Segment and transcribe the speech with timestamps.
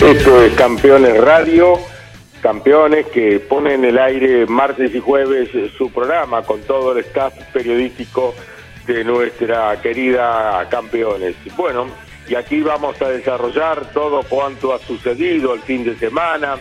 [0.00, 1.78] Esto es Campeones Radio,
[2.40, 5.48] campeones que ponen en el aire martes y jueves
[5.78, 8.34] su programa con todo el staff periodístico
[8.86, 11.36] de nuestra querida Campeones.
[11.56, 11.86] Bueno,
[12.28, 16.56] y aquí vamos a desarrollar todo cuanto ha sucedido el fin de semana,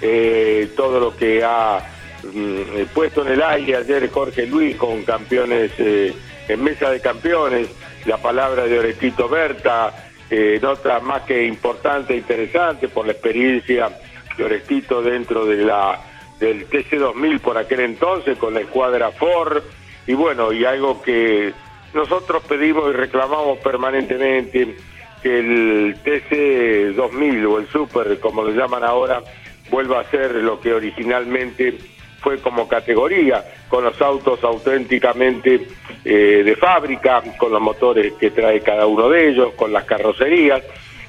[0.00, 1.91] eh, todo lo que ha
[2.32, 6.14] mm, puesto en el aire ayer Jorge Luis con campeones eh,
[6.48, 7.68] en mesa de campeones,
[8.06, 13.90] la palabra de Orestito Berta, eh, nota más que importante e interesante por la experiencia
[14.36, 16.00] de Orestito dentro de la
[16.40, 19.62] del TC2000 por aquel entonces con la escuadra Ford.
[20.06, 21.52] Y bueno, y algo que
[21.94, 24.76] nosotros pedimos y reclamamos permanentemente
[25.22, 29.22] que el TC2000 o el Super, como lo llaman ahora,
[29.70, 31.78] vuelva a ser lo que originalmente
[32.22, 35.66] fue como categoría, con los autos auténticamente
[36.04, 40.62] eh, de fábrica, con los motores que trae cada uno de ellos, con las carrocerías,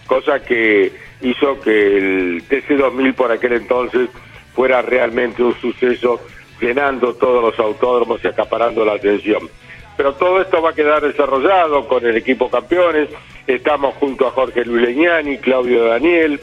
[0.08, 4.10] cosa que hizo que el TC2000 por aquel entonces
[4.54, 6.20] fuera realmente un suceso,
[6.60, 9.50] llenando todos los autódromos y acaparando la atención.
[9.96, 13.10] Pero todo esto va a quedar desarrollado con el equipo campeones,
[13.46, 16.40] estamos junto a Jorge Luis Leñani, Claudio Daniel,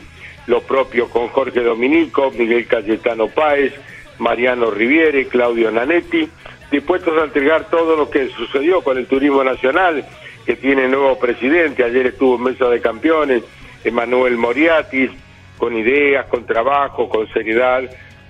[0.47, 3.73] lo propio con Jorge Dominico, Miguel Cayetano Páez,
[4.21, 6.29] Mariano Riviere, Claudio Nanetti,
[6.71, 10.05] dispuestos a entregar todo lo que sucedió con el turismo nacional,
[10.47, 13.43] que tiene nuevo presidente, ayer estuvo en Mesa de Campeones,
[13.85, 15.11] Emanuel Moriatis,
[15.59, 17.83] con ideas, con trabajo, con seriedad,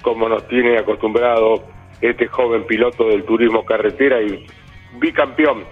[0.03, 1.65] como nos tiene acostumbrado
[2.01, 4.47] este joven piloto del turismo carretera y
[4.99, 5.65] bicampeón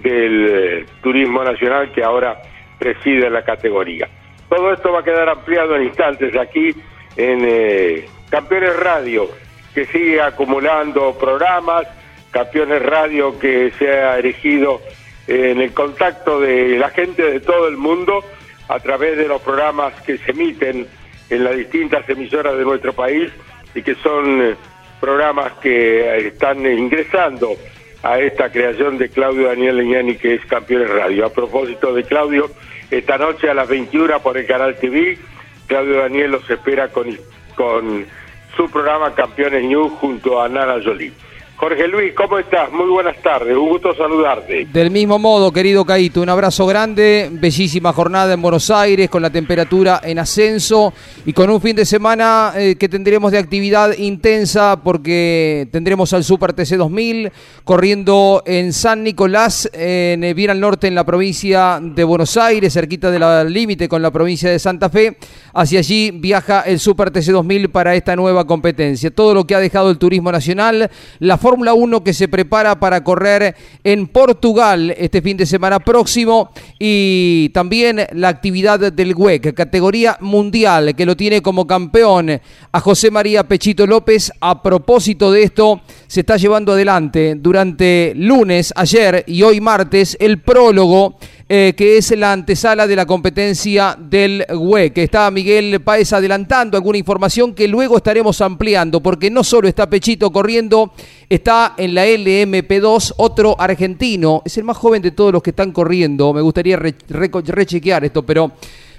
[0.00, 2.40] del eh, turismo nacional que ahora
[2.78, 4.08] preside la categoría.
[4.48, 6.74] Todo esto va a quedar ampliado en instantes aquí
[7.16, 9.28] en eh, Campeones Radio,
[9.76, 11.86] que sigue acumulando programas,
[12.30, 14.80] Campeones Radio que se ha erigido
[15.26, 18.24] en el contacto de la gente de todo el mundo
[18.68, 20.86] a través de los programas que se emiten
[21.28, 23.30] en las distintas emisoras de nuestro país
[23.74, 24.56] y que son eh,
[24.98, 27.54] programas que están ingresando
[28.02, 31.26] a esta creación de Claudio Daniel Leñani que es Campeones Radio.
[31.26, 32.50] A propósito de Claudio,
[32.90, 35.18] esta noche a las 21 por el canal TV,
[35.66, 37.14] Claudio Daniel los espera con,
[37.54, 38.06] con
[38.56, 41.12] su programa Campeones News junto a Nana Jolie.
[41.58, 42.70] Jorge Luis, ¿cómo estás?
[42.70, 44.66] Muy buenas tardes, un gusto saludarte.
[44.70, 49.30] Del mismo modo, querido Caito, un abrazo grande, bellísima jornada en Buenos Aires, con la
[49.30, 50.92] temperatura en ascenso
[51.24, 56.24] y con un fin de semana eh, que tendremos de actividad intensa porque tendremos al
[56.24, 57.32] Super TC 2000
[57.64, 62.74] corriendo en San Nicolás, en eh, bien al norte en la provincia de Buenos Aires,
[62.74, 65.16] cerquita del límite con la provincia de Santa Fe.
[65.54, 69.10] Hacia allí viaja el Super TC 2000 para esta nueva competencia.
[69.10, 73.04] Todo lo que ha dejado el turismo nacional, la Fórmula 1 que se prepara para
[73.04, 80.18] correr en Portugal este fin de semana próximo y también la actividad del WEC, categoría
[80.20, 82.40] mundial, que lo tiene como campeón
[82.72, 84.32] a José María Pechito López.
[84.40, 90.40] A propósito de esto, se está llevando adelante durante lunes, ayer y hoy martes el
[90.40, 91.16] prólogo
[91.48, 96.76] eh, que es la antesala de la competencia del WE, que está Miguel Páez adelantando
[96.76, 100.92] alguna información que luego estaremos ampliando, porque no solo está Pechito corriendo,
[101.28, 105.70] está en la LMP2 otro argentino, es el más joven de todos los que están
[105.70, 108.50] corriendo, me gustaría rechequear esto, pero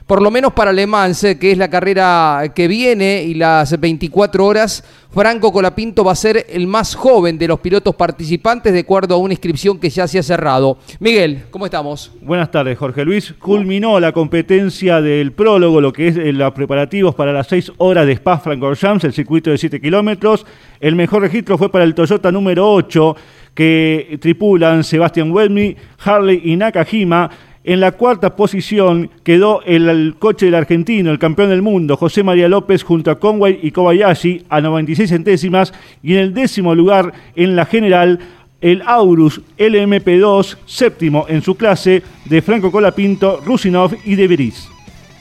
[0.07, 3.77] por lo menos para Le Mans, eh, que es la carrera que viene y las
[3.77, 8.79] 24 horas, Franco Colapinto va a ser el más joven de los pilotos participantes de
[8.79, 10.77] acuerdo a una inscripción que ya se ha cerrado.
[11.01, 12.13] Miguel, ¿cómo estamos?
[12.21, 13.33] Buenas tardes, Jorge Luis.
[13.37, 18.07] Culminó la competencia del prólogo, lo que es eh, los preparativos para las 6 horas
[18.07, 20.45] de Spa-Francorchamps, el circuito de 7 kilómetros.
[20.79, 23.15] El mejor registro fue para el Toyota número 8,
[23.53, 27.29] que tripulan Sebastián Welmy, Harley y Nakajima.
[27.67, 32.47] En la cuarta posición quedó el, coche del argentino, el campeón del mundo, José María
[32.47, 35.73] López, junto a Conway y Kobayashi a 96 centésimas.
[36.01, 38.19] Y en el décimo lugar, en la general,
[38.61, 44.76] el Aurus LMP2, séptimo en su clase, de Franco Colapinto, Rusinov y De Vries.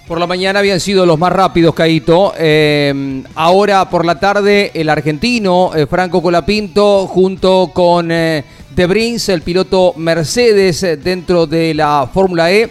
[0.07, 2.33] Por la mañana habían sido los más rápidos, Caito.
[2.39, 8.45] Eh, ahora por la tarde, el argentino eh, Franco Colapinto, junto con eh,
[8.77, 12.71] De Brins, el piloto Mercedes eh, dentro de la Fórmula E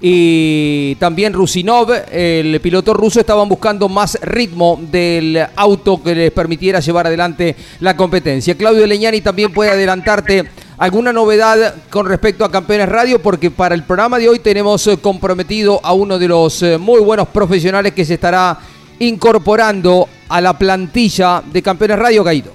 [0.00, 6.78] y también Rusinov, el piloto ruso, estaban buscando más ritmo del auto que les permitiera
[6.78, 8.54] llevar adelante la competencia.
[8.54, 10.44] Claudio Leñani también puede adelantarte
[10.78, 14.98] alguna novedad con respecto a Campeones Radio, porque para el programa de hoy tenemos eh,
[15.00, 18.58] comprometido a uno de los eh, muy buenos profesionales que se estará
[18.98, 22.52] incorporando a la plantilla de Campeones Radio, Gaito.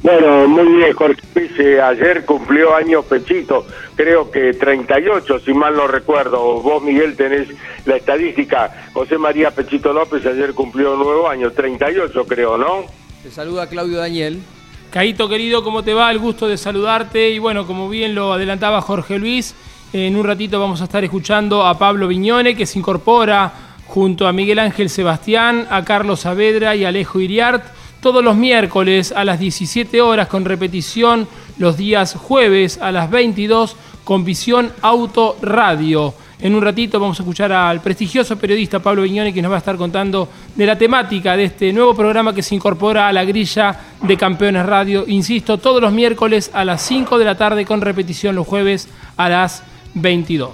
[0.00, 1.20] Bueno, muy bien, Jorge
[1.58, 3.66] eh, ayer cumplió años Pechito,
[3.96, 6.62] creo que 38, si mal no recuerdo.
[6.62, 7.48] Vos, Miguel, tenés
[7.84, 8.90] la estadística.
[8.92, 12.84] José María Pechito López ayer cumplió nuevo año, 38 creo, ¿no?
[13.24, 14.40] Te saluda Claudio Daniel.
[14.90, 16.10] Caito querido, ¿cómo te va?
[16.10, 19.54] El gusto de saludarte y bueno, como bien lo adelantaba Jorge Luis,
[19.92, 23.52] en un ratito vamos a estar escuchando a Pablo Viñone que se incorpora
[23.86, 27.66] junto a Miguel Ángel Sebastián, a Carlos Saavedra y Alejo Iriart
[28.00, 33.76] todos los miércoles a las 17 horas con repetición los días jueves a las 22
[34.04, 36.14] con Visión Auto Radio.
[36.40, 39.58] En un ratito vamos a escuchar al prestigioso periodista Pablo Viñone que nos va a
[39.58, 43.76] estar contando de la temática de este nuevo programa que se incorpora a la grilla
[44.00, 45.02] de Campeones Radio.
[45.08, 49.28] Insisto, todos los miércoles a las 5 de la tarde con repetición los jueves a
[49.28, 49.64] las
[49.94, 50.50] 22.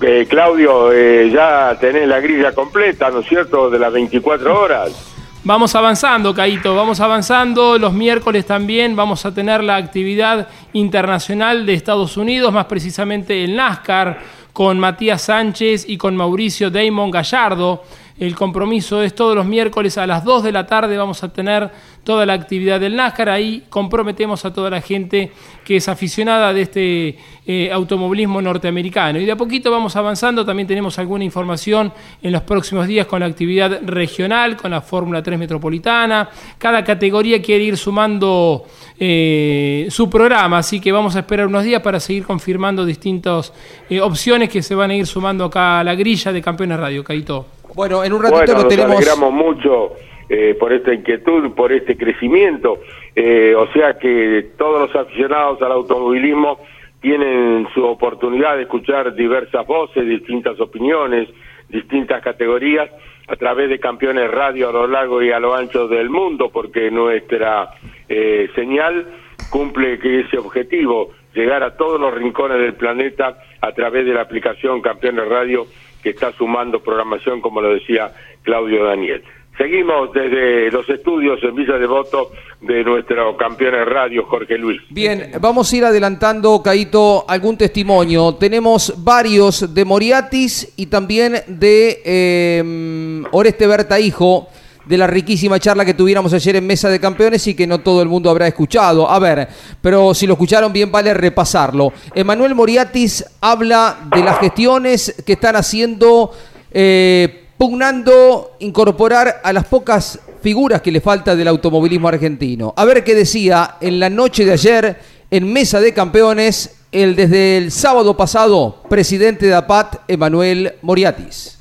[0.00, 5.14] Eh, Claudio, eh, ya tenés la grilla completa, ¿no es cierto?, de las 24 horas.
[5.42, 7.78] Vamos avanzando, Caito, vamos avanzando.
[7.78, 13.54] Los miércoles también vamos a tener la actividad internacional de Estados Unidos, más precisamente el
[13.54, 14.20] NASCAR,
[14.54, 17.82] con Matías Sánchez y con Mauricio Damon Gallardo.
[18.16, 21.68] El compromiso es todos los miércoles a las 2 de la tarde vamos a tener
[22.04, 23.28] toda la actividad del NASCAR.
[23.28, 25.32] Ahí comprometemos a toda la gente
[25.64, 29.18] que es aficionada de este eh, automovilismo norteamericano.
[29.18, 30.44] Y de a poquito vamos avanzando.
[30.44, 35.20] También tenemos alguna información en los próximos días con la actividad regional, con la Fórmula
[35.20, 36.28] 3 Metropolitana.
[36.56, 38.64] Cada categoría quiere ir sumando
[38.96, 43.52] eh, su programa, así que vamos a esperar unos días para seguir confirmando distintas
[43.90, 47.02] eh, opciones que se van a ir sumando acá a la grilla de Campeones Radio,
[47.02, 47.63] Caito.
[47.74, 48.96] Bueno, en un ratito Bueno, lo nos tenemos.
[48.96, 49.92] alegramos mucho
[50.28, 52.80] eh, por esta inquietud, por este crecimiento.
[53.14, 56.58] Eh, o sea que todos los aficionados al automovilismo
[57.00, 61.28] tienen su oportunidad de escuchar diversas voces, distintas opiniones,
[61.68, 62.90] distintas categorías
[63.26, 66.90] a través de Campeones Radio a lo largo y a lo ancho del mundo, porque
[66.90, 67.70] nuestra
[68.08, 69.06] eh, señal
[69.50, 74.80] cumple ese objetivo, llegar a todos los rincones del planeta a través de la aplicación
[74.80, 75.66] Campeones Radio
[76.04, 78.12] que está sumando programación, como lo decía
[78.42, 79.24] Claudio Daniel.
[79.56, 84.82] Seguimos desde los estudios en Villa Devoto de nuestro Campeones Radio, Jorge Luis.
[84.90, 88.34] Bien, vamos a ir adelantando, Caito, algún testimonio.
[88.34, 94.48] Tenemos varios de Moriatis y también de eh, Oreste Berta Hijo,
[94.86, 98.02] de la riquísima charla que tuviéramos ayer en Mesa de Campeones y que no todo
[98.02, 99.10] el mundo habrá escuchado.
[99.10, 99.48] A ver,
[99.80, 101.92] pero si lo escucharon bien vale repasarlo.
[102.14, 106.32] Emanuel Moriatis habla de las gestiones que están haciendo...
[106.70, 112.74] eh, pugnando incorporar a las pocas figuras que le falta del automovilismo argentino.
[112.76, 114.98] A ver qué decía en la noche de ayer
[115.30, 121.58] en Mesa de Campeones el desde el sábado pasado presidente de APAT, Emanuel Moriatis.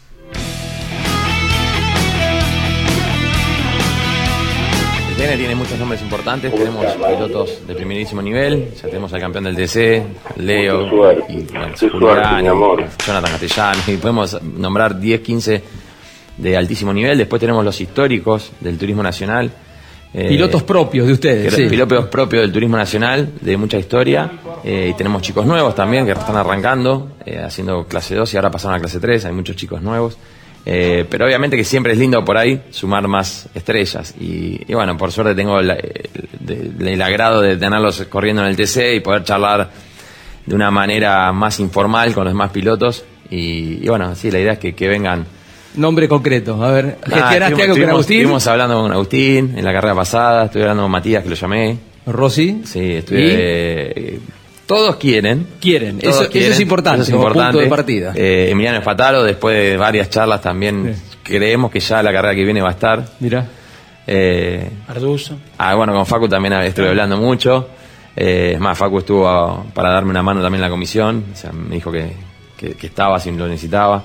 [5.24, 9.56] TN tiene muchos nombres importantes, tenemos pilotos de primerísimo nivel, ya tenemos al campeón del
[9.56, 10.04] TC,
[10.38, 10.86] Leo,
[11.30, 12.46] y, bueno, Julián.
[13.08, 15.64] Jonathan Castellano, y podemos nombrar 10, 15
[16.38, 19.50] de altísimo nivel, después tenemos los históricos del turismo nacional.
[20.14, 21.54] eh, Pilotos propios de ustedes.
[21.54, 21.68] Sí.
[21.70, 24.30] Pilotos propios del turismo nacional, de mucha historia.
[24.66, 28.52] eh, y tenemos chicos nuevos también que están arrancando, eh, haciendo clase 2 y ahora
[28.52, 29.24] pasaron a clase 3.
[29.26, 30.18] Hay muchos chicos nuevos.
[30.66, 34.14] Eh, pero obviamente que siempre es lindo por ahí sumar más estrellas.
[34.20, 38.96] Y, y bueno, por suerte tengo la- el, agrado de tenerlos corriendo en el TC
[38.96, 39.70] y poder charlar
[40.46, 43.04] de una manera más informal con los demás pilotos.
[43.30, 45.26] Y, y bueno, sí, la idea es que, que vengan.
[45.76, 46.64] Nombre concreto.
[46.64, 48.18] A ver, ¿gestionaste estuvimos- algo con Agustín?
[48.20, 51.78] Estuvimos hablando con Agustín en la carrera pasada, estuve hablando con Matías, que lo llamé.
[52.06, 52.62] Rosy.
[52.66, 54.20] Sí, estuve.
[54.66, 55.48] Todos quieren.
[55.60, 56.00] Quieren.
[56.00, 57.52] Todos Eso- eso es importante, Eso es como importante.
[57.58, 58.14] punto de partida.
[58.16, 61.18] Eh, Emiliano Espataro, después de varias charlas también Sí.
[61.24, 63.04] creemos que ya la carrera que viene va a estar.
[63.20, 63.46] Mira.
[64.08, 65.38] Eh, Arduzo.
[65.58, 67.70] ah, bueno, con Facu también estuve hablando mucho.
[68.16, 71.26] Eh, es más, Facu estuvo a- para darme una mano también en la comisión.
[71.34, 72.12] O sea, me dijo que,
[72.58, 74.04] que- que estaba si lo necesitaba.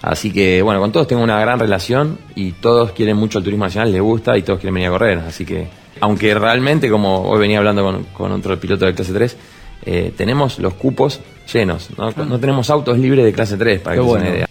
[0.00, 3.64] Así que, bueno, con todos tengo una gran relación y todos quieren mucho el turismo
[3.64, 5.18] nacional, les gusta y todos quieren venir a correr.
[5.26, 5.66] Así que,
[6.00, 9.36] aunque realmente, como hoy venía hablando con, con otro piloto de clase 3,
[9.84, 11.20] eh, tenemos los cupos
[11.52, 12.10] llenos, ¿no?
[12.24, 14.26] No tenemos autos libres de clase 3, para Qué que se den bueno.
[14.26, 14.48] una idea.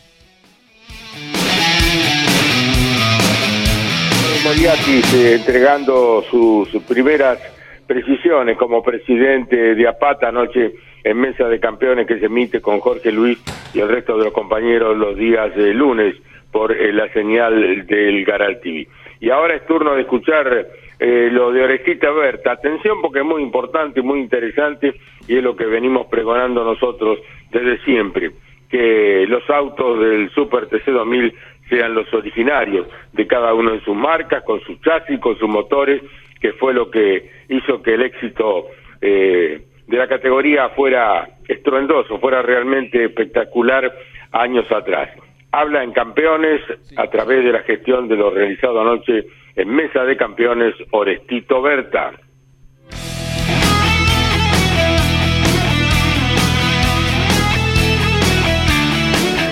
[4.43, 7.37] Moriatis eh, entregando sus primeras
[7.85, 13.11] precisiones como presidente de APATA anoche en Mesa de Campeones que se emite con Jorge
[13.11, 13.39] Luis
[13.73, 16.15] y el resto de los compañeros los días de lunes
[16.51, 18.87] por eh, la señal del Garal TV.
[19.19, 20.67] Y ahora es turno de escuchar
[20.99, 22.53] eh, lo de Orejita Berta.
[22.53, 24.95] Atención porque es muy importante, muy interesante
[25.27, 27.19] y es lo que venimos pregonando nosotros
[27.51, 28.31] desde siempre
[28.69, 31.33] que los autos del Super TC 2000
[31.69, 36.01] sean los originarios de cada uno de sus marcas, con sus chasis, con sus motores,
[36.39, 38.67] que fue lo que hizo que el éxito
[39.01, 43.93] eh, de la categoría fuera estruendoso, fuera realmente espectacular
[44.31, 45.09] años atrás.
[45.51, 46.61] Habla en campeones
[46.97, 49.25] a través de la gestión de lo realizado anoche
[49.57, 52.11] en Mesa de Campeones Orestito Berta.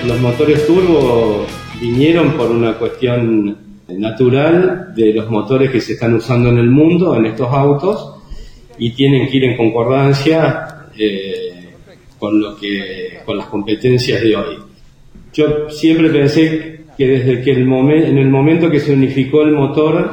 [0.06, 1.44] Los motores turbo
[1.80, 3.58] vinieron por una cuestión
[3.88, 8.14] natural de los motores que se están usando en el mundo, en estos autos,
[8.78, 11.72] y tienen que ir en concordancia eh,
[12.16, 14.58] con, lo que, con las competencias de hoy.
[15.32, 19.52] Yo siempre pensé que desde que el momen- en el momento que se unificó el
[19.52, 20.10] motor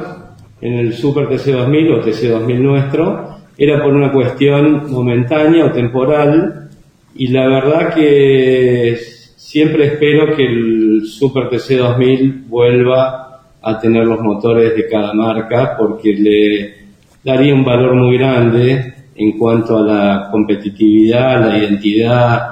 [0.60, 6.68] en el Super TC2000 o TC2000 nuestro, era por una cuestión momentánea o temporal,
[7.14, 8.96] y la verdad que
[9.36, 15.74] siempre espero que el Super TC 2000 vuelva a tener los motores de cada marca
[15.78, 16.74] porque le
[17.22, 22.48] daría un valor muy grande en cuanto a la competitividad, la identidad,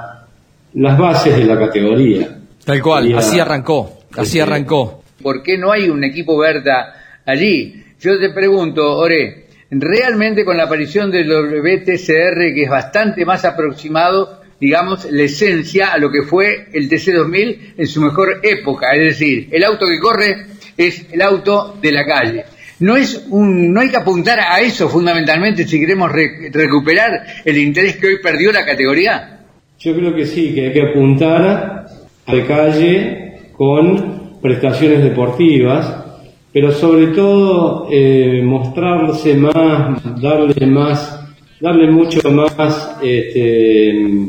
[0.75, 2.39] las bases de la categoría.
[2.65, 5.03] Tal cual, Sería- así arrancó, así Este, arrancó.
[5.21, 7.83] ¿Por qué no hay un equipo Berta allí?
[7.99, 14.41] Yo te pregunto, Ore, realmente con la aparición del WTCR, que es bastante más aproximado,
[14.59, 19.47] digamos, la esencia a lo que fue el TC2000 en su mejor época, es decir,
[19.51, 20.45] el auto que corre
[20.77, 22.45] es el auto de la calle.
[22.79, 27.11] No es un, no hay que apuntar a eso fundamentalmente si queremos re- recuperar
[27.45, 29.39] el interés que hoy perdió la categoría.
[29.79, 31.85] Yo creo que sí, que hay que apuntar
[32.25, 33.22] a la calle
[33.55, 36.03] con prestaciones deportivas,
[36.51, 41.25] pero sobre todo eh, mostrarse más, darle más,
[41.59, 44.27] darle mucho más este,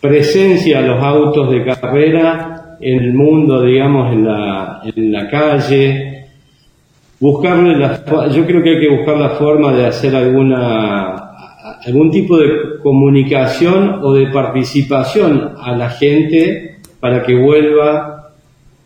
[0.00, 6.26] presencia a los autos de carrera en el mundo, digamos, en la, en la calle,
[7.20, 11.30] buscarle la, yo creo que hay que buscar la forma de hacer alguna
[11.86, 18.21] algún tipo de comunicación o de participación a la gente para que vuelva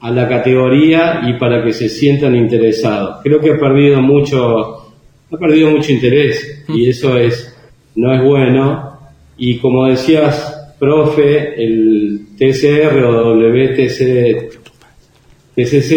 [0.01, 3.21] a la categoría y para que se sientan interesados.
[3.23, 4.83] Creo que ha perdido mucho
[5.29, 7.53] ha perdido mucho interés y eso es
[7.97, 8.99] no es bueno
[9.37, 14.67] y como decías profe el TCR o WTC
[15.57, 15.93] TCC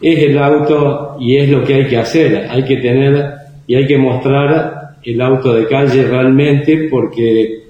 [0.00, 2.46] es el auto y es lo que hay que hacer.
[2.48, 3.32] Hay que tener
[3.66, 7.64] y hay que mostrar el auto de calle realmente porque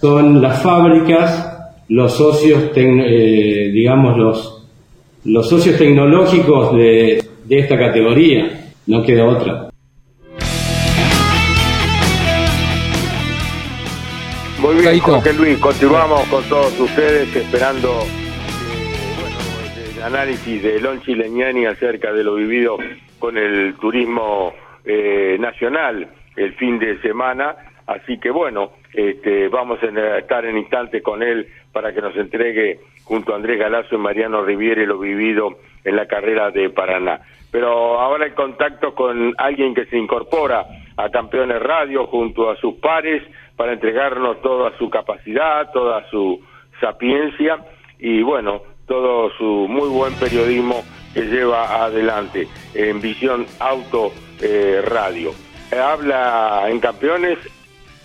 [0.00, 1.53] son las fábricas,
[1.88, 4.68] los socios, tec- eh, digamos, los,
[5.24, 8.60] los socios tecnológicos de, de esta categoría.
[8.86, 9.70] No queda otra.
[14.60, 15.04] Muy bien, Caíto.
[15.06, 19.36] Jorge Luis, continuamos con todos ustedes esperando eh, bueno,
[19.96, 22.78] el análisis de Lonchi Leñani acerca de lo vivido
[23.18, 24.54] con el turismo
[24.86, 27.56] eh, nacional el fin de semana.
[27.86, 32.78] Así que bueno, este, vamos a estar en instante con él para que nos entregue
[33.02, 37.20] junto a Andrés Galazo y Mariano Riviere lo vivido en la carrera de Paraná.
[37.50, 40.64] Pero ahora el contacto con alguien que se incorpora
[40.96, 43.22] a Campeones Radio junto a sus pares
[43.56, 46.40] para entregarnos toda su capacidad, toda su
[46.80, 47.58] sapiencia
[47.98, 55.32] y bueno, todo su muy buen periodismo que lleva adelante en Visión Auto eh, Radio.
[55.72, 57.38] Habla en Campeones,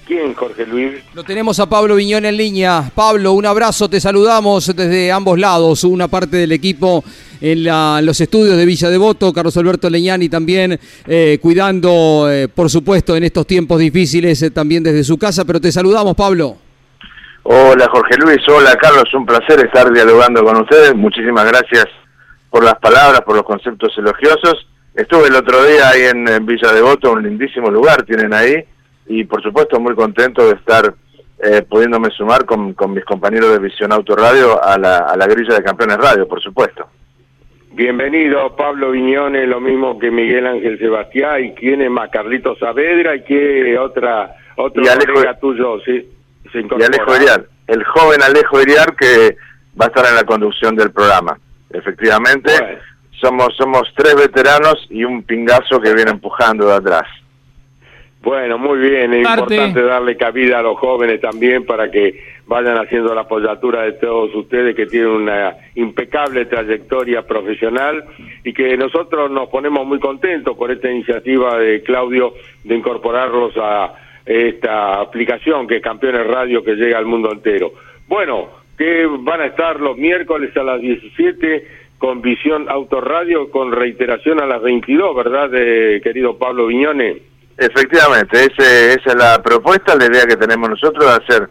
[0.10, 0.96] ¿quién Jorge Luis?
[1.14, 2.92] Lo tenemos a Pablo Viñón en línea.
[2.96, 7.04] Pablo, un abrazo, te saludamos desde ambos lados, una parte del equipo
[7.40, 12.70] en la- los estudios de Villa Devoto, Carlos Alberto Leñani también eh, cuidando, eh, por
[12.72, 16.58] supuesto, en estos tiempos difíciles eh, también desde su casa, pero te saludamos, Pablo.
[17.44, 20.96] Hola Jorge Luis, hola Carlos, un placer estar dialogando con ustedes.
[20.96, 21.86] Muchísimas gracias
[22.50, 24.68] por las palabras, por los conceptos elogiosos.
[24.96, 28.56] Estuve el otro día ahí en, en Villa Devoto, un lindísimo lugar tienen ahí,
[29.10, 30.94] y por supuesto muy contento de estar
[31.44, 35.28] eh, pudiéndome sumar con, con mis compañeros de Visión Auto Radio a la, a la
[35.28, 36.88] grilla de Campeones Radio, por supuesto.
[37.72, 43.16] Bienvenido Pablo Viñones, lo mismo que Miguel Ángel Sebastián, y quién es más Carlito Saavedra
[43.16, 46.10] y qué otra otro Y Alejo- colega tuyo sí,
[46.52, 46.84] se Y.
[46.84, 49.38] Alejo Iriar, el joven Alejo Iriar que
[49.80, 51.38] va a estar en la conducción del programa.
[51.70, 52.80] Efectivamente, Bueno.
[53.22, 57.08] somos somos tres veteranos y un pingazo que viene empujando de atrás.
[58.22, 59.56] Bueno, muy bien, es Parte.
[59.56, 64.36] importante darle cabida a los jóvenes también para que vayan haciendo la apoyatura de todos
[64.36, 68.04] ustedes que tienen una impecable trayectoria profesional
[68.44, 72.34] y que nosotros nos ponemos muy contentos por esta iniciativa de Claudio
[72.64, 73.94] de incorporarlos a
[74.26, 77.72] esta aplicación que es Campeones Radio que llega al mundo entero.
[78.08, 84.42] Bueno, que van a estar los miércoles a las 17 con Visión Autoradio con reiteración
[84.42, 87.29] a las 22, ¿verdad, eh, querido Pablo Viñones?
[87.60, 91.50] Efectivamente, ese- esa es la propuesta, la idea que tenemos nosotros de hacer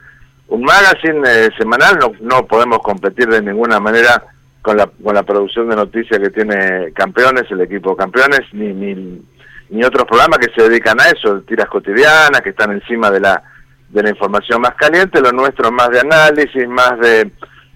[0.48, 4.24] un magazine eh, semanal, no, no podemos competir de ninguna manera
[4.62, 9.22] con la, con la producción de noticias que tiene Campeones, el equipo Campeones, ni, ni,
[9.68, 13.42] ni otros programas que se dedican a eso, tiras cotidianas, que están encima de la,
[13.90, 17.30] de la información más caliente, lo nuestro es más de análisis, más de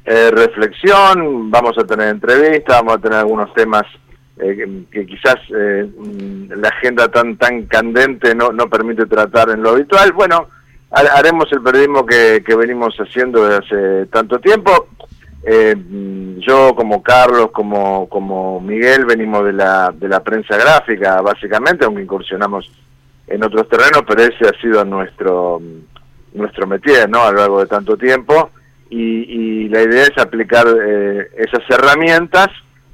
[0.06, 3.82] eh, reflexión, vamos a tener entrevistas, vamos a tener algunos temas
[4.42, 5.87] eh, que, quizás eh,
[6.56, 10.12] la agenda tan tan candente no, no permite tratar en lo habitual.
[10.12, 10.49] Bueno,
[10.90, 14.88] ha- haremos el periodismo que, que venimos haciendo desde hace tanto tiempo.
[15.44, 15.75] Eh,
[16.38, 22.02] yo como Carlos, como, como Miguel, venimos de la, de la prensa gráfica, básicamente, aunque
[22.02, 22.70] incursionamos
[23.26, 25.61] en otros terrenos, pero ese ha sido nuestro,
[26.34, 27.22] nuestro métier, ¿no?
[27.22, 28.50] A lo largo de tanto tiempo.
[28.90, 32.49] Y, y la idea es aplicar eh, esas herramientas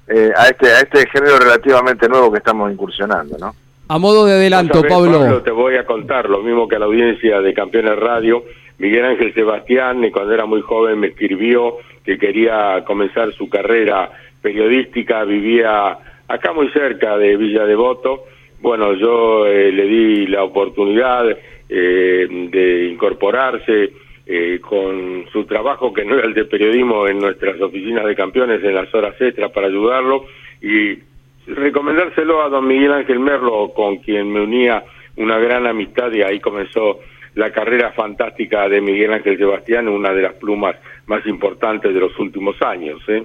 [0.09, 3.55] eh, a este a este género relativamente nuevo que estamos incursionando, ¿no?
[3.89, 5.43] A modo de adelanto, Sabés, Pablo.
[5.43, 8.45] Te voy a contar lo mismo que a la audiencia de Campeones Radio.
[8.79, 14.11] Miguel Ángel Sebastián, cuando era muy joven, me escribió que quería comenzar su carrera
[14.41, 15.25] periodística.
[15.25, 15.99] Vivía
[16.29, 18.25] acá muy cerca de Villa Devoto.
[18.61, 21.25] Bueno, yo eh, le di la oportunidad
[21.69, 23.91] eh, de incorporarse
[24.31, 28.63] eh, con su trabajo, que no era el de periodismo, en nuestras oficinas de campeones
[28.63, 30.27] en las horas extras para ayudarlo.
[30.61, 30.99] Y
[31.47, 34.85] recomendárselo a don Miguel Ángel Merlo, con quien me unía
[35.17, 37.01] una gran amistad y ahí comenzó
[37.35, 42.17] la carrera fantástica de Miguel Ángel Sebastián, una de las plumas más importantes de los
[42.19, 43.01] últimos años.
[43.09, 43.25] ¿eh?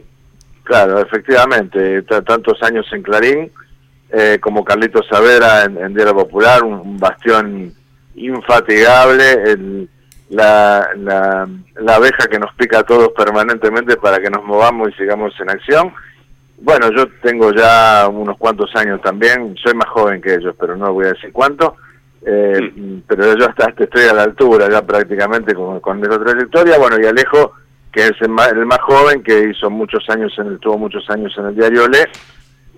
[0.63, 3.51] Claro, efectivamente, tantos años en Clarín,
[4.11, 7.73] eh, como Carlitos Savera en, en Diario Popular, un, un bastión
[8.15, 9.89] infatigable, el-
[10.33, 14.93] la, la, la abeja que nos pica a todos permanentemente para que nos movamos y
[14.93, 15.93] sigamos en acción.
[16.59, 20.93] Bueno, yo tengo ya unos cuantos años también, soy más joven que ellos, pero no
[20.93, 21.75] voy a decir cuánto,
[22.25, 26.77] eh, pero yo hasta, hasta estoy a la altura ya prácticamente con, con esa trayectoria.
[26.77, 27.51] Bueno, y Alejo,
[27.91, 31.09] que es el más, el más joven, que hizo muchos años, en el, tuvo muchos
[31.09, 32.05] años en el diario Le,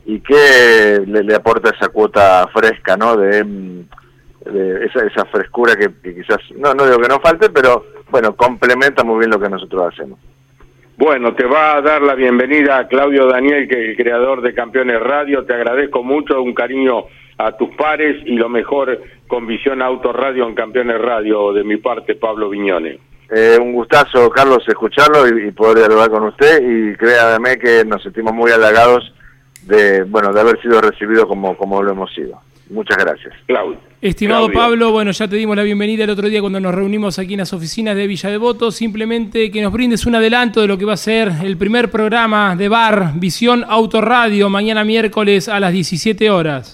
[0.05, 3.15] y que le, le aporta esa cuota fresca, ¿no?
[3.17, 3.85] De,
[4.45, 8.35] de esa, esa frescura que, que quizás, no, no digo que no falte, pero bueno,
[8.35, 10.19] complementa muy bien lo que nosotros hacemos.
[10.97, 14.53] Bueno, te va a dar la bienvenida a Claudio Daniel, que es el creador de
[14.53, 15.43] Campeones Radio.
[15.43, 17.05] Te agradezco mucho, un cariño
[17.37, 21.75] a tus pares y lo mejor con Visión Auto Radio en Campeones Radio, de mi
[21.77, 22.97] parte, Pablo Viñones.
[23.29, 28.01] Eh, un gustazo, Carlos, escucharlo y, y poder dialogar con usted y créame que nos
[28.03, 29.13] sentimos muy halagados
[29.63, 32.39] de, bueno, de haber sido recibidos como, como lo hemos sido.
[32.69, 33.33] Muchas gracias.
[33.47, 33.79] Claudio.
[34.01, 34.59] Estimado Claudio.
[34.59, 37.39] Pablo, bueno, ya te dimos la bienvenida el otro día cuando nos reunimos aquí en
[37.39, 38.69] las oficinas de Villa Devoto.
[38.71, 42.55] Simplemente que nos brindes un adelanto de lo que va a ser el primer programa
[42.55, 46.71] de bar Visión Autoradio mañana miércoles a las 17 horas.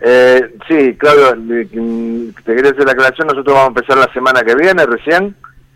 [0.00, 3.26] Eh, sí, Claudio, mm, te quería hacer la aclaración.
[3.26, 5.34] Nosotros vamos a empezar la semana que viene, recién,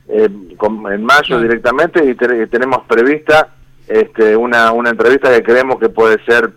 [0.08, 3.48] eh, con- en mayo directamente, y te- tenemos prevista
[3.88, 6.50] este, una, una entrevista que creemos que puede ser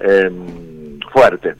[0.00, 0.30] eh,
[1.12, 1.54] fuerte.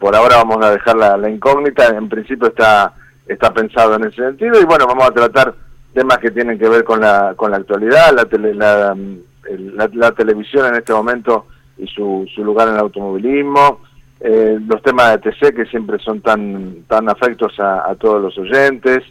[0.00, 1.86] Por ahora vamos a dejar la, incógnita.
[1.88, 2.92] En principio está,
[3.28, 5.54] está pensado en ese sentido, y bueno, vamos a tratar
[5.94, 8.96] temas que tienen que ver con la, con la actualidad, la, tele- la,
[9.48, 13.80] el- la- la televisión en este momento y su, su lugar en el automovilismo,
[14.20, 18.36] eh, los temas de TC que siempre son tan, tan afectos a, a todos los
[18.38, 19.02] oyentes,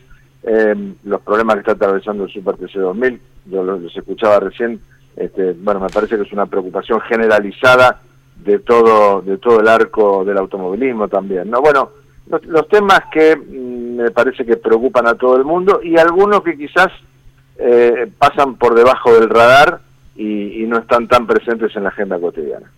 [0.44, 4.80] eh, los problemas que está atravesando el Super TC 2000, yo los, los escuchaba recién,
[5.18, 8.02] este, bueno, me parece que es una preocupación generalizada
[8.44, 11.62] de todo, de todo el arco del automovilismo también, ¿no?
[11.62, 11.90] Bueno,
[12.48, 16.58] los, temas que mm, me parece que preocupan a todo el mundo y algunos que
[16.58, 16.90] quizás
[17.58, 19.82] eh, pasan por debajo del radar
[20.16, 22.70] y no están tan presentes en la agenda cotidiana.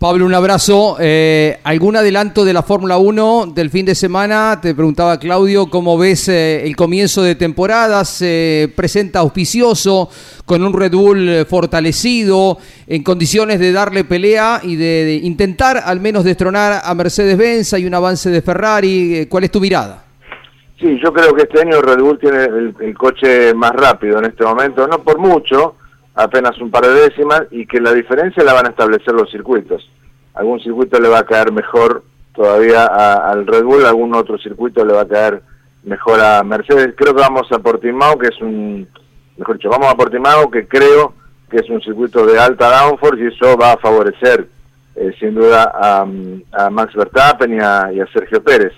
[0.00, 0.96] Pablo, un abrazo.
[0.98, 4.58] Eh, ¿Algún adelanto de la Fórmula 1 del fin de semana?
[4.62, 8.06] Te preguntaba Claudio, ¿cómo ves eh, el comienzo de temporada?
[8.06, 10.08] Se presenta auspicioso,
[10.46, 16.00] con un Red Bull eh, fortalecido, en condiciones de darle pelea y de, intentar al
[16.00, 17.74] menos destronar a Mercedes-Benz.
[17.74, 19.16] Hay un avance de Ferrari.
[19.16, 20.02] Eh, ¿Cuál es tu mirada?
[20.80, 24.44] Sí, yo creo que este año Red Bull tiene el coche más rápido en este
[24.44, 25.74] momento, no por mucho,
[26.22, 29.88] apenas un par de décimas, y que la diferencia la van a establecer los circuitos.
[30.34, 32.02] Algún circuito le va a caer mejor
[32.34, 35.42] todavía a- al Red Bull, algún otro circuito le va a caer
[35.84, 36.94] mejor a Mercedes.
[36.96, 38.86] Creo que vamos a Portimao, que es un,
[39.36, 41.14] mejor dicho, vamos a Portimao, que creo
[41.50, 44.46] que es un circuito de alta downforce y eso va a favorecer
[44.94, 46.04] eh, sin duda a,
[46.70, 48.72] Max Verstappen y a Sergio Pérez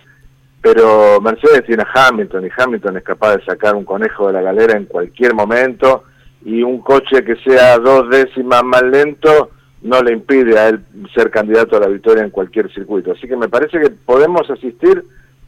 [0.63, 4.43] pero Mercedes tiene a Hamilton y Hamilton es capaz de sacar un conejo de la
[4.43, 6.05] galera en cualquier momento
[6.45, 9.51] y un coche que sea dos décimas más lento
[9.83, 10.81] no le impide a él
[11.15, 13.13] ser candidato a la victoria en cualquier circuito.
[13.13, 15.05] Así que me parece que podemos asistir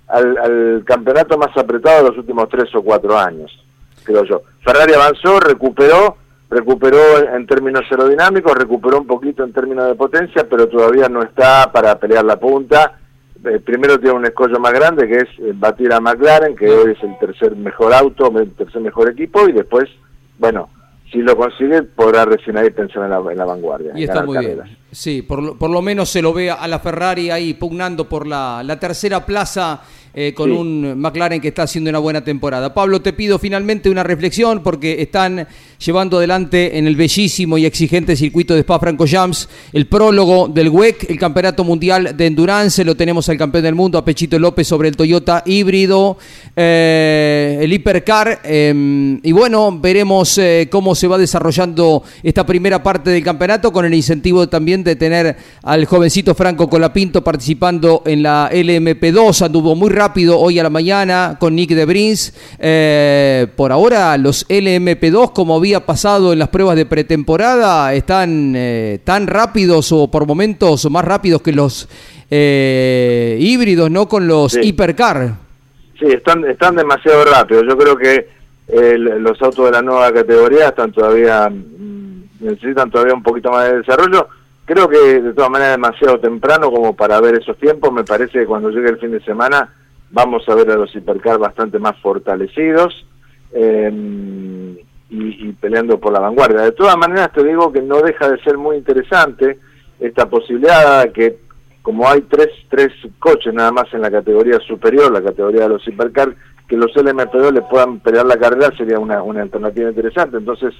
[0.09, 3.53] al, al campeonato más apretado de los últimos tres o cuatro años,
[4.03, 4.43] creo yo.
[4.61, 6.17] Ferrari avanzó, recuperó,
[6.51, 11.71] recuperó en términos aerodinámicos, recuperó un poquito en términos de potencia, pero todavía no está
[11.73, 12.99] para pelear la punta
[13.45, 16.93] eh, primero tiene un escollo más grande que es eh, batir a McLaren, que hoy
[16.93, 19.91] es el tercer mejor auto, el tercer mejor equipo, y después,
[20.39, 20.71] bueno,
[21.15, 23.93] si lo consigue, podrá recién ahí pensar en la, en la vanguardia.
[23.95, 24.65] Y está muy carreras.
[24.65, 24.79] bien.
[24.91, 28.27] Sí, por lo, por lo menos se lo ve a la Ferrari ahí pugnando por
[28.27, 29.81] la, la tercera plaza
[30.15, 30.57] eh, con Sí.
[30.57, 32.73] un McLaren que está haciendo una buena temporada.
[32.73, 35.47] Pablo, te pido finalmente una reflexión porque están
[35.85, 41.19] llevando adelante en el bellísimo y exigente circuito de Spa-Francorchamps el prólogo del WEC, el
[41.19, 42.85] Campeonato Mundial de Endurance.
[42.85, 46.17] Lo tenemos al campeón del mundo, a Pechito López, sobre el Toyota híbrido,
[46.55, 48.41] eh, el Hipercar.
[48.45, 53.85] eh, y bueno, veremos eh, cómo se va desarrollando esta primera parte del campeonato con
[53.85, 59.43] el incentivo también de tener al jovencito Franco Colapinto participando en la LMP2.
[59.45, 60.04] Anduvo muy rápido
[60.37, 62.35] hoy a la mañana con Nick de Brins.
[62.59, 68.99] Eh, por ahora, los LMP2, como había pasado en las pruebas de pretemporada, están eh,
[69.05, 71.89] tan rápidos o por momentos más rápidos que los
[72.31, 74.09] eh, híbridos, ¿no?
[74.09, 74.61] Con los Sí.
[74.63, 75.35] hipercar.
[75.99, 77.65] Sí, están, están demasiado rápidos.
[77.69, 78.29] Yo creo que
[78.69, 83.69] eh, los autos de la nueva categoría están todavía mm, necesitan todavía un poquito más
[83.71, 84.29] de desarrollo.
[84.67, 87.93] Creo que de todas maneras demasiado temprano como para ver esos tiempos.
[87.93, 89.69] Me parece que cuando llegue el fin de semana
[90.15, 93.07] vamos a ver a los hipercar bastante más fortalecidos
[93.53, 93.93] eh,
[95.11, 96.63] y, peleando por la vanguardia.
[96.63, 99.59] De todas maneras te digo que no deja de ser muy interesante
[100.01, 101.39] esta posibilidad que
[101.83, 105.87] como hay tres, tres coches nada más en la categoría superior, la categoría de los
[105.87, 106.35] hipercar,
[106.67, 110.39] que los LMP2 le puedan pelear la carrera sería una, una alternativa interesante.
[110.39, 110.75] Entonces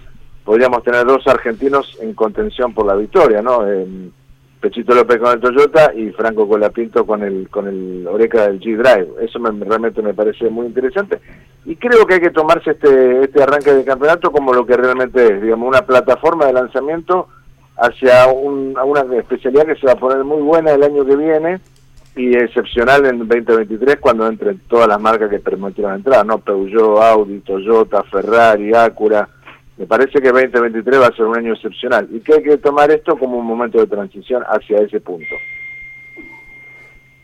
[0.45, 3.69] podríamos tener dos argentinos en contención por la victoria, ¿no?
[3.69, 3.87] Eh,
[4.65, 9.09] Pechito López con el Toyota y Franco Colapinto con el con el Oreca del G-Drive.
[9.21, 11.21] Eso me, realmente me parece muy interesante.
[11.67, 15.23] Y creo que hay que tomarse este, este arranque de campeonato como lo que realmente
[15.35, 17.29] es, digamos, una plataforma de lanzamiento
[17.77, 21.17] hacia un- a una especialidad que se va a poner muy buena el año que
[21.17, 21.61] viene
[22.17, 26.39] y excepcional en 2023 cuando entren todas las marcas que permitieron entrar, ¿no?
[26.39, 29.29] Peugeot, Audi, Toyota, Ferrari, Acura.
[29.77, 32.91] Me parece que 2023 va a ser un año excepcional y que hay que tomar
[32.91, 35.35] esto como un momento de transición hacia ese punto.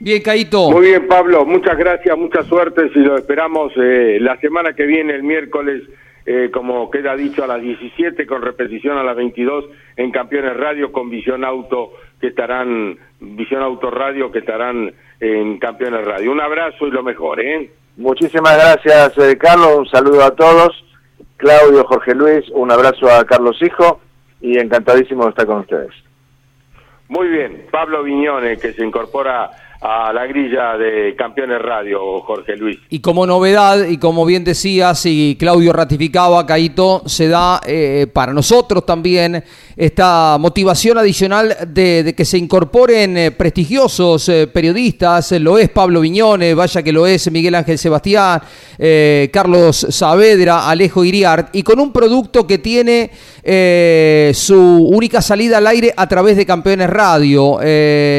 [0.00, 0.70] Bien, Caito.
[0.70, 2.88] Muy bien, Pablo, muchas gracias, mucha suerte.
[2.92, 5.82] Si lo esperamos eh, la semana que viene, el miércoles,
[6.24, 10.90] eh, como queda dicho, a las 17, con repetición a las 22 en Campeones Radio,
[10.90, 16.32] con Visión Auto, que estarán, Visión Auto Radio, que estarán en Campeones Radio.
[16.32, 17.70] Un abrazo y lo mejor, ¿eh?
[17.98, 19.80] Muchísimas gracias, eh, Carlos.
[19.80, 20.89] Un saludo a todos.
[21.40, 23.98] Claudio, Jorge Luis, un abrazo a Carlos Hijo
[24.42, 25.90] y encantadísimo de estar con ustedes.
[27.08, 29.50] Muy bien, Pablo Viñone, que se incorpora
[29.80, 32.78] a la grilla de Campeones Radio, Jorge Luis.
[32.90, 38.34] Y como novedad, y como bien decías, y Claudio ratificaba, Caito, se da eh, para
[38.34, 39.42] nosotros también
[39.80, 45.32] esta motivación adicional de, que se incorporen eh, prestigiosos eh, periodistas.
[45.32, 48.42] Lo es Pablo Viñone, vaya que lo es Miguel Ángel Sebastián,
[48.78, 53.10] eh, Carlos Saavedra, Alejo Iriart, y con un producto que tiene
[54.34, 57.58] su única salida al aire a través de Campeones Radio.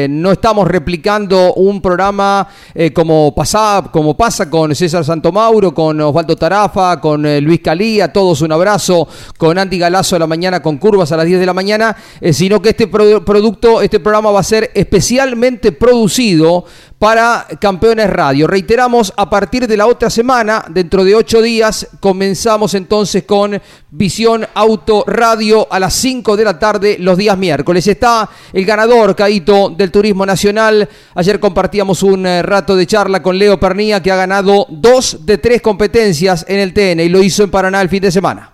[0.08, 6.36] No estamos replicando un programa eh, como, pasa, como pasa con César Santomauro, con Osvaldo
[6.36, 9.06] Tarafa, con eh, Luis Calía, todos un abrazo,
[9.38, 12.32] con Andy Galazo a la mañana con curvas a las 10 de la mañana, eh,
[12.32, 16.64] sino que este pro- producto, este programa va a ser especialmente producido
[17.02, 18.46] para Campeones Radio.
[18.46, 23.60] Reiteramos, a partir de la otra semana, dentro de ocho días, comenzamos entonces con
[23.90, 27.88] Visión Auto Radio a las 5 de la tarde los días miércoles.
[27.88, 30.88] Está el ganador, Caito, del Turismo Nacional.
[31.16, 35.38] Ayer compartíamos un eh, rato de charla con Leo Pernía, que ha ganado dos de
[35.38, 38.48] tres competencias en el TN y lo hizo en Paraná el fin de semana.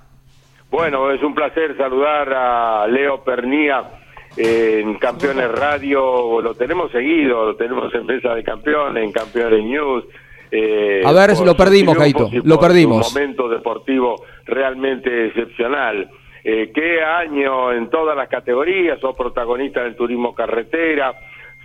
[0.70, 4.07] Bueno, es un placer saludar a Leo Pernía
[4.38, 10.04] en Campeones Radio, lo tenemos seguido, lo tenemos en Mesa de Campeones, en Campeones News.
[10.52, 13.08] eh, a ver, lo perdimos, Caito, lo perdimos.
[13.08, 16.08] Un momento deportivo realmente excepcional.
[16.44, 19.00] Eh, ¿Qué año en todas las categorías?
[19.00, 21.14] Sos protagonista del turismo carretera,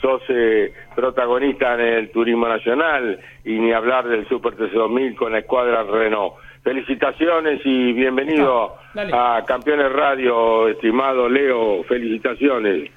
[0.01, 5.39] sos eh, protagonista en el turismo nacional y ni hablar del Super TC2000 con la
[5.39, 6.33] escuadra Renault.
[6.63, 8.77] Felicitaciones y bienvenido
[9.11, 11.83] a Campeones Radio, estimado Leo.
[11.83, 12.89] Felicitaciones.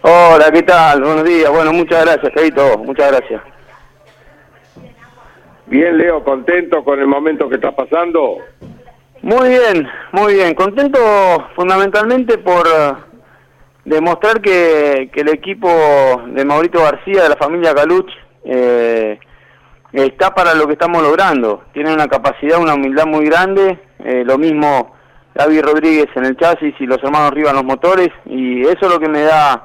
[0.00, 1.02] Hola, ¿qué tal?
[1.02, 1.48] Buenos días.
[1.48, 2.78] Bueno, muchas gracias, Keito.
[2.78, 3.40] Muchas gracias.
[5.66, 8.38] Bien, Leo, contento con el momento que está pasando.
[9.22, 10.54] Muy bien, muy bien.
[10.54, 10.98] Contento
[11.54, 12.92] fundamentalmente por eh,
[13.84, 15.68] demostrar que, que el equipo
[16.26, 18.10] de Maurito García, de la familia Caluch,
[18.44, 19.16] eh,
[19.92, 21.64] está para lo que estamos logrando.
[21.72, 23.78] Tiene una capacidad, una humildad muy grande.
[24.04, 24.94] Eh, lo mismo
[25.34, 28.10] David Rodríguez en el chasis y los hermanos Rivas en los motores.
[28.26, 29.64] Y eso es lo que me da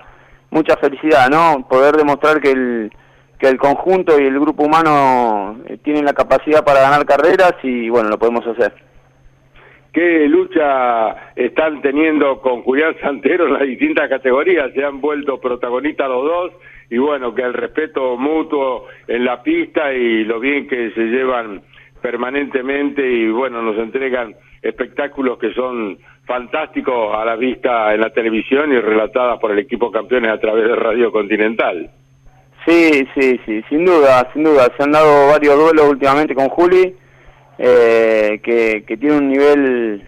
[0.49, 1.67] mucha felicidad, ¿no?
[1.67, 2.91] Poder demostrar que el,
[3.39, 7.89] que el conjunto y el grupo humano eh, tienen la capacidad para ganar carreras y
[7.89, 8.73] bueno, lo podemos hacer.
[9.93, 14.71] ¿Qué lucha están teniendo con Julián Santero en las distintas categorías?
[14.73, 16.51] Se han vuelto protagonistas los dos
[16.89, 21.61] y bueno, que el respeto mutuo en la pista y lo bien que se llevan
[22.01, 28.71] permanentemente y bueno, nos entregan espectáculos que son fantásticos a la vista en la televisión
[28.71, 31.89] y relatadas por el equipo campeones a través de Radio Continental.
[32.65, 34.69] Sí, sí, sí, sin duda, sin duda.
[34.75, 36.93] Se han dado varios duelos últimamente con Juli,
[37.57, 40.03] eh, que, que tiene un nivel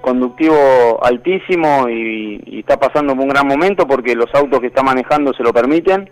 [0.00, 5.32] conductivo altísimo y, y, está pasando un gran momento porque los autos que está manejando
[5.34, 6.10] se lo permiten.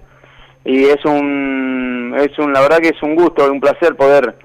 [0.64, 4.36] Y es un es un la verdad que es un gusto un placer poder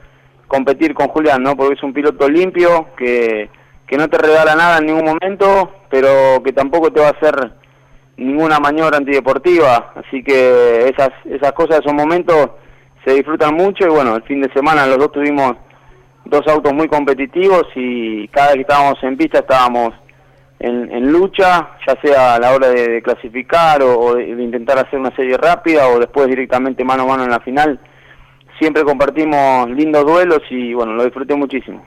[0.47, 3.49] competir con Julián no porque es un piloto limpio que
[3.85, 7.51] que no te regala nada en ningún momento pero que tampoco te va a hacer
[8.15, 9.93] ninguna maniobra antideportiva.
[9.95, 12.49] Así que esas esas cosas esos momentos
[13.05, 15.55] se disfrutan mucho y bueno el fin de semana los dos tuvimos
[16.29, 19.93] dos autos muy competitivos y cada vez que estábamos en pista estábamos
[20.59, 25.37] en, lucha, ya sea a la hora de, clasificar o, de, intentar hacer una serie
[25.37, 27.79] rápida o después directamente mano a mano en la final.
[28.59, 31.85] Siempre compartimos lindos duelos y bueno, lo disfruté muchísimo.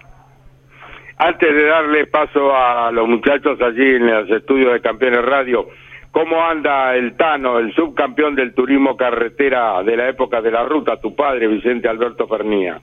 [1.19, 5.69] Antes de darle paso a los muchachos allí en los estudios de Campeones Radio,
[6.13, 11.01] ¿cómo anda el Tano, el subcampeón del turismo carretera de la época de la ruta,
[11.01, 12.81] tu padre, Vicente Alberto Pernía?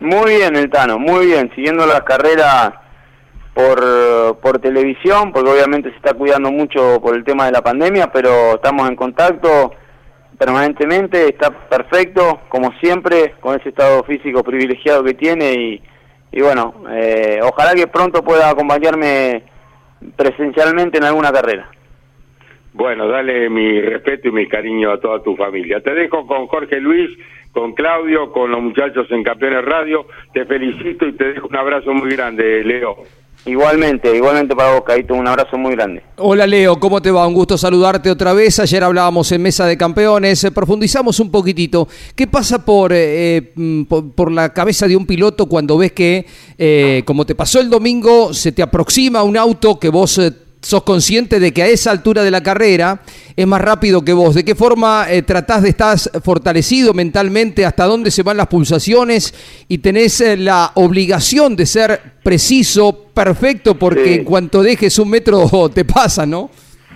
[0.00, 2.72] Muy bien, el Tano, muy bien, siguiendo las carreras
[3.52, 8.10] por, por televisión, porque obviamente se está cuidando mucho por el tema de la pandemia,
[8.10, 9.72] pero estamos en contacto
[10.38, 15.82] permanentemente, está perfecto, como siempre, con ese estado físico privilegiado que tiene y,
[16.32, 19.42] y bueno, eh, ojalá que pronto pueda acompañarme
[20.16, 21.68] presencialmente en alguna carrera.
[22.72, 25.82] Bueno, dale mi respeto y mi cariño a toda tu familia.
[25.82, 27.10] Te dejo con Jorge Luis,
[27.52, 30.06] con Claudio, con los muchachos en Campeones Radio.
[30.32, 32.96] Te felicito y te dejo un abrazo muy grande, Leo.
[33.46, 36.02] Igualmente, igualmente para vos, Caíto, un abrazo muy grande.
[36.16, 37.26] Hola Leo, ¿cómo te va?
[37.26, 38.60] Un gusto saludarte otra vez.
[38.60, 41.88] Ayer hablábamos en Mesa de Campeones, eh, profundizamos un poquitito.
[42.14, 43.54] ¿Qué pasa por, eh,
[43.88, 46.26] por, por, la cabeza de un piloto cuando ves que,
[46.58, 50.82] eh, como te pasó el domingo, se te aproxima un auto que vos eh, sos
[50.82, 53.00] consciente de que a esa altura de la carrera
[53.36, 54.34] es más rápido que vos.
[54.34, 57.64] ¿De qué forma eh, tratás de estar fortalecido mentalmente?
[57.64, 59.34] ¿Hasta dónde se van las pulsaciones?
[59.68, 64.14] Y tenés eh, la obligación de ser preciso, perfecto, porque sí.
[64.14, 66.50] en cuanto dejes un metro te pasa, ¿no?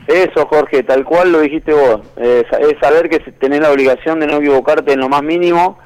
[0.06, 2.00] Eso, Jorge, tal cual lo dijiste vos.
[2.16, 5.78] Eh, es saber que tenés la obligación de no equivocarte en lo más mínimo.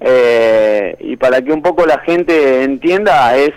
[0.00, 3.50] Eh, y para que un poco la gente entienda, es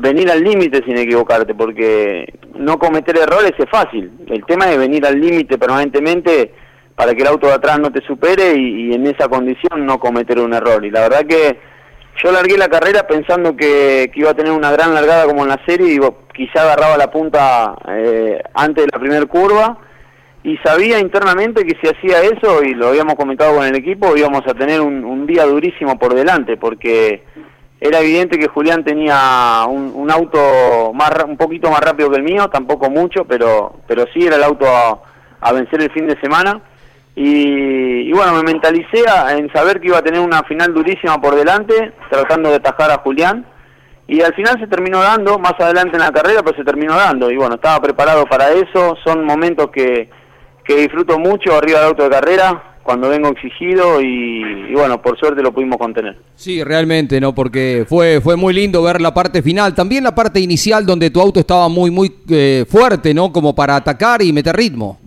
[0.00, 4.10] venir al límite sin equivocarte, porque no cometer errores es fácil.
[4.26, 6.52] El tema es venir al límite permanentemente
[6.96, 10.38] para que el auto de atrás no te supere y, en esa condición no cometer
[10.38, 10.84] un error.
[10.84, 11.58] Y la verdad que
[12.22, 15.48] yo largué la carrera pensando que, que iba a tener una gran largada como en
[15.48, 16.00] la serie y
[16.34, 19.78] quizá agarraba la punta eh, antes de la primera curva
[20.44, 24.42] y sabía internamente que si hacía eso, y lo habíamos comentado con el equipo, íbamos
[24.46, 27.22] a tener un día durísimo por delante, porque
[27.86, 32.22] era evidente que Julián tenía un, un, auto más un poquito más rápido que el
[32.22, 36.60] mío, tampoco mucho, pero pero sí era el auto a, vencer el fin de semana
[37.14, 41.20] Y, y bueno, me mentalicé a- en saber que iba a tener una final durísima
[41.20, 43.44] por delante, tratando de atajar a Julián.
[44.08, 47.30] Y al final se terminó dando, más adelante en la carrera, pero se terminó dando.
[47.30, 48.96] Y bueno, estaba preparado para eso.
[49.04, 50.08] Son momentos que,
[50.64, 54.00] que disfruto mucho arriba del auto de carrera, cuando vengo exigido.
[54.00, 56.16] Y, y bueno, por suerte lo pudimos contener.
[56.36, 57.34] Sí, realmente, ¿no?
[57.34, 59.74] Porque fue, fue muy lindo ver la parte final.
[59.74, 63.32] También la parte inicial donde tu auto estaba muy, muy eh, fuerte, ¿no?
[63.32, 65.00] Como para atacar y meter ritmo.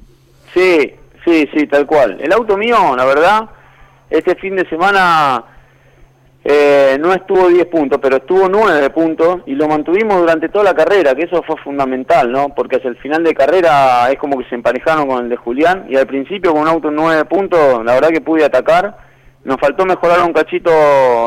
[0.53, 0.91] Sí,
[1.23, 2.17] sí, sí, tal cual.
[2.19, 3.49] El auto mío, la verdad,
[4.09, 5.43] este fin de semana
[6.49, 10.73] eh, no estuvo 10 puntos, pero estuvo 9 puntos y lo mantuvimos durante toda la
[10.73, 12.55] carrera, que eso fue fundamental, ¿no?
[12.55, 15.87] Porque hacia el final de carrera es como que se emparejaron con el de Julián
[15.89, 18.95] y al principio con un auto en 9 puntos, la verdad que pude atacar.
[19.43, 20.71] Nos faltó mejorar un cachito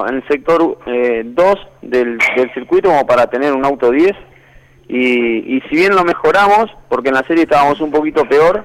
[0.08, 4.12] en el sector 2 del, del circuito como para tener un auto 10
[4.88, 8.64] y, y si bien lo mejoramos, porque en la serie estábamos un poquito peor,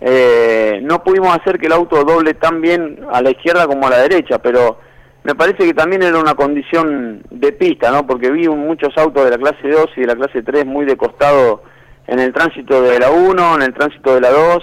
[0.00, 3.90] eh, no pudimos hacer que el auto doble tan bien a la izquierda como a
[3.90, 4.78] la derecha, pero
[5.24, 8.06] me parece que también era una condición de pista, ¿no?
[8.06, 10.98] Porque vi muchos autos de la clase 2 y de la clase 3 muy de
[10.98, 11.62] costado
[12.06, 14.62] en el tránsito de la 1, en el tránsito de la 2,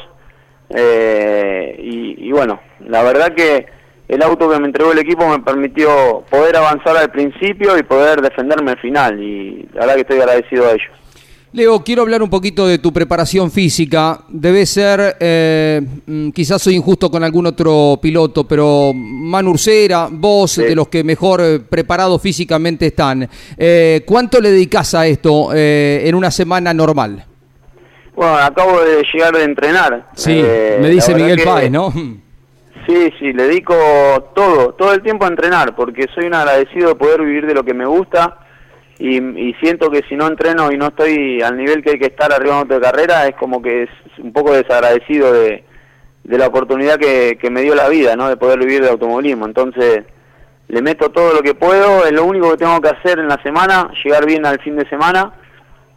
[0.70, 3.66] eh, y, y bueno, la verdad que
[4.08, 8.22] el auto que me entregó el equipo me permitió poder avanzar al principio y poder
[8.22, 11.01] defenderme al final, y la verdad que estoy agradecido a ellos.
[11.54, 14.22] Leo, quiero hablar un poquito de tu preparación física.
[14.30, 20.56] Debe ser, eh, mm, quizás soy injusto con algún otro piloto, pero Manu Ursera, vos,
[20.56, 26.04] de los que mejor eh, preparados físicamente están, eh, ¿cuánto le dedicas a esto eh,
[26.06, 27.26] en una semana normal?
[28.16, 30.08] Bueno, acabo de llegar de entrenar.
[30.16, 31.92] Sí, Eh, me dice Miguel que- Páez, ¿no?
[32.88, 33.76] Sí, sí, le dedico
[34.34, 37.64] todo, todo el tiempo a entrenar, porque soy un agradecido de poder vivir de lo
[37.64, 38.38] que me gusta
[39.02, 42.06] y, y siento que si no entreno y no estoy al nivel que hay que
[42.06, 45.64] estar arriba auto de carrera, es como que es un poco desagradecido de,
[46.26, 48.30] la oportunidad que, que me dio la vida, ¿no?
[48.30, 49.48] De poder vivir de automovilismo.
[49.48, 50.04] Entonces,
[50.68, 53.42] le meto todo lo que puedo, es lo único que tengo que hacer en la
[53.42, 55.34] semana, llegar bien al fin de semana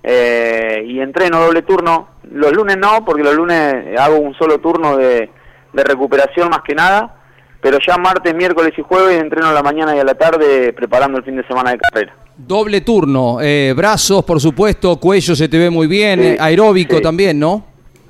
[0.02, 2.08] eh, y entreno doble turno.
[2.32, 5.28] Los lunes no, porque los lunes hago un solo turno de,
[5.74, 7.16] de recuperación más que nada,
[7.60, 11.18] pero ya martes, miércoles y jueves entreno a la mañana y a la tarde preparando
[11.18, 12.23] el fin de semana de carrera.
[12.36, 17.02] Doble turno, eh, brazos, por supuesto, cuello se te ve muy bien, Sí, aeróbico sí.
[17.02, 17.64] también, ¿no?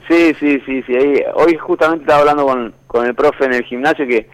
[0.08, 0.94] Sí, sí, sí, sí.
[0.96, 4.26] ahí- hoy justamente estaba hablando con, con el profe en el gimnasio que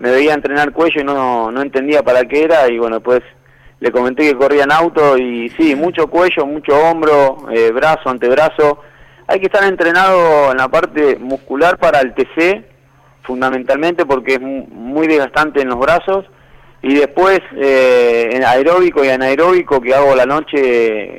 [0.00, 3.22] me veía entrenar cuello y no, no entendía para qué era y bueno, pues
[3.80, 8.80] le comenté que corría en auto y sí, mucho cuello, mucho hombro, eh, brazo, antebrazo.
[9.26, 12.64] Hay que estar entrenado en la parte muscular para el TC,
[13.22, 16.26] fundamentalmente porque es mu- muy desgastante en los brazos.
[16.82, 20.56] Y después eh, en aeróbico y anaeróbico que hago la noche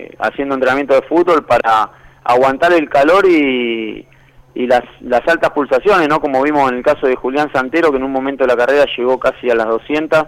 [0.06, 1.92] eh, haciendo entrenamiento de fútbol para
[2.24, 4.08] aguantar el calor y,
[4.56, 6.20] y las, las altas pulsaciones, ¿no?
[6.20, 8.86] Como vimos en el caso de Julián Santero, que en un momento de la carrera
[8.98, 10.24] llegó casi a las 200.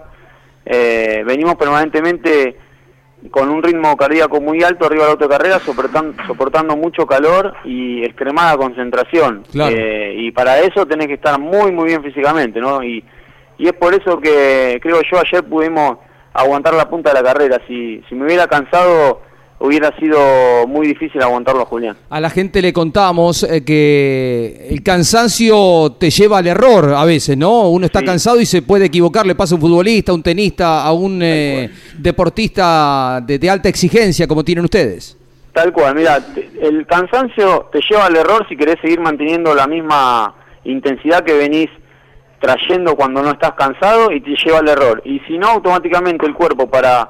[0.65, 2.57] Eh, venimos permanentemente
[3.29, 8.57] con un ritmo cardíaco muy alto arriba de carrera, soportando, soportando mucho calor y extremada
[8.57, 9.43] concentración.
[9.51, 9.75] Claro.
[9.77, 12.83] Eh, y para eso tenés que estar muy, muy bien físicamente, ¿no?
[12.83, 13.03] Y,
[13.61, 15.99] y es por eso que creo yo ayer pudimos
[16.33, 17.61] aguantar la punta de la carrera.
[17.67, 19.21] Si, si me hubiera cansado,
[19.59, 21.95] hubiera sido muy difícil aguantarlo Julián.
[22.09, 27.37] A la gente le contamos eh, que el cansancio te lleva al error a veces,
[27.37, 27.69] ¿no?
[27.69, 30.81] Uno está cansado y se puede equivocar, le pasa a un futbolista, a un tenista,
[30.81, 31.69] a un eh,
[31.99, 35.15] deportista de, de alta exigencia como tienen ustedes.
[35.53, 36.17] Tal cual, mira,
[36.59, 41.69] el cansancio te lleva al error si querés seguir manteniendo la misma intensidad que venís
[42.41, 45.01] trayendo cuando no estás cansado y te lleva al error.
[45.05, 47.07] Y si no, automáticamente el cuerpo para,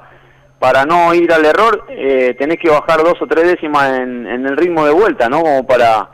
[0.58, 4.46] para no ir al error, eh, tenés que bajar dos o tres décimas en, en
[4.46, 5.40] el ritmo de vuelta, ¿no?
[5.40, 6.08] Como para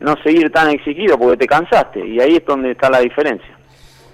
[0.00, 2.06] no seguir tan exigido porque te cansaste.
[2.06, 3.57] Y ahí es donde está la diferencia.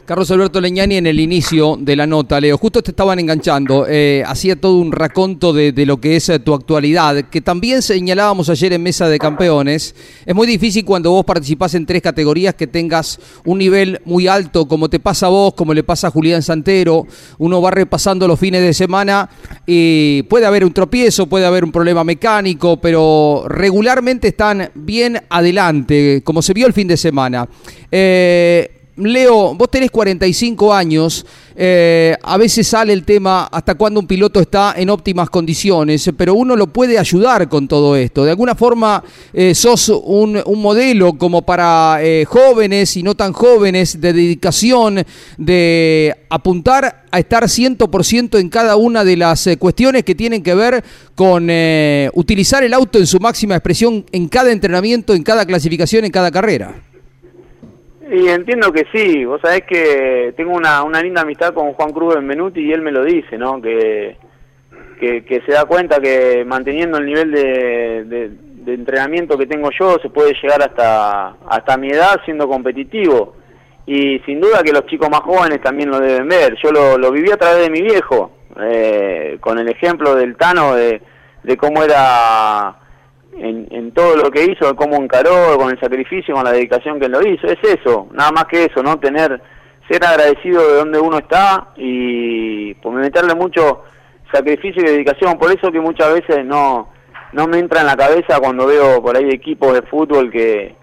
[0.07, 4.23] Carlos Alberto Leñani en el inicio de la nota, Leo, justo te estaban enganchando, eh,
[4.27, 8.75] hacía todo un raconto de, lo que es eh, tu actualidad, que también señalábamos ayer
[8.75, 9.95] en Mesa de Campeones.
[10.27, 14.69] Es muy difícil cuando vos participás en tres categorías que tengas un nivel muy alto,
[14.69, 17.07] como te pasa a vos, como le pasa a Julián Santero.
[17.39, 19.31] Uno va repasando los fines de semana
[19.67, 26.21] y puede haber un tropiezo, puede haber un problema mecánico, pero regularmente están bien adelante,
[26.23, 27.49] como se vio el fin de semana.
[27.91, 31.27] Eh, Leo, vos tenés 45 años,
[31.57, 36.35] eh, a veces sale el tema hasta cuando un piloto está en óptimas condiciones, pero
[36.35, 38.25] uno lo puede ayudar con todo esto.
[38.25, 39.03] De alguna forma
[39.33, 45.05] eh, sos un, modelo como para eh, jóvenes y no tan jóvenes de dedicación,
[45.39, 50.85] de apuntar a estar 100% en cada una de las cuestiones que tienen que ver
[51.17, 51.49] con
[52.15, 56.31] utilizar el auto en su máxima expresión en cada entrenamiento, en cada clasificación, en cada
[56.31, 56.94] carrera.
[58.11, 62.15] Y entiendo que sí, vos sabés que tengo una, una linda amistad con Juan Cruz
[62.15, 63.61] Benvenuti y él me lo dice, ¿no?
[63.63, 64.17] Que,
[65.01, 68.31] que, se da cuenta que manteniendo el nivel de, de-
[68.65, 73.37] de entrenamiento que tengo yo se puede llegar hasta, hasta mi edad siendo competitivo.
[73.87, 76.57] Y sin duda que los chicos más jóvenes también lo deben ver.
[76.63, 80.75] Yo lo, lo viví a través de mi viejo, eh, con el ejemplo del Tano
[80.75, 81.03] de,
[81.43, 82.75] de cómo era
[83.37, 87.09] en, en todo lo que hizo, cómo encaró, con el sacrificio, con la dedicación que
[87.09, 87.47] lo hizo.
[87.47, 88.99] Es eso, nada más que eso, ¿no?
[88.99, 89.41] Tener,
[89.89, 93.83] ser agradecido de donde uno está y pues, meterle mucho
[94.33, 95.39] sacrificio y dedicación.
[95.39, 96.89] Por eso que muchas veces no,
[97.33, 100.75] no me entra en la cabeza cuando veo por ahí equipos de fútbol que,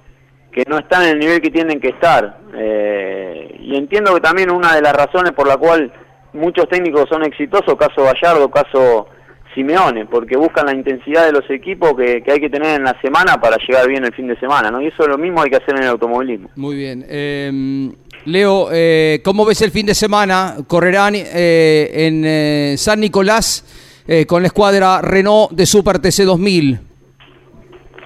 [0.52, 2.40] que no están en el nivel que tienen que estar.
[2.54, 5.92] Eh, y entiendo que también una de las razones por la cual
[6.34, 9.08] muchos técnicos son exitosos, caso Gallardo, caso
[9.54, 13.00] Simeone, porque buscan la intensidad de los equipos que, que hay que tener en la
[13.02, 14.82] semana para llegar bien el fin de semana, ¿no?
[14.82, 16.50] Y eso es lo mismo hay que hacer en el automovilismo.
[16.56, 17.06] Muy bien.
[17.08, 17.92] Eh,
[18.26, 20.58] Leo, eh, ¿cómo ves el fin de semana?
[20.68, 23.66] Correrán eh, en eh, San Nicolás
[24.08, 26.80] eh, con la escuadra Renault de Super TC 2000.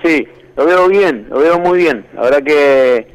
[0.04, 2.06] Sí, lo veo bien, lo veo muy bien.
[2.14, 3.08] La verdad que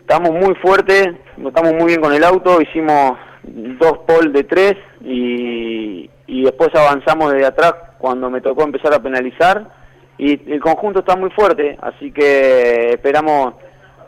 [0.00, 1.08] estamos muy fuertes,
[1.42, 3.12] estamos muy bien con el auto, hicimos
[3.46, 9.02] dos pole de tres y, y después avanzamos desde atrás cuando me tocó empezar a
[9.02, 9.68] penalizar
[10.18, 13.54] y el conjunto está muy fuerte, así que esperamos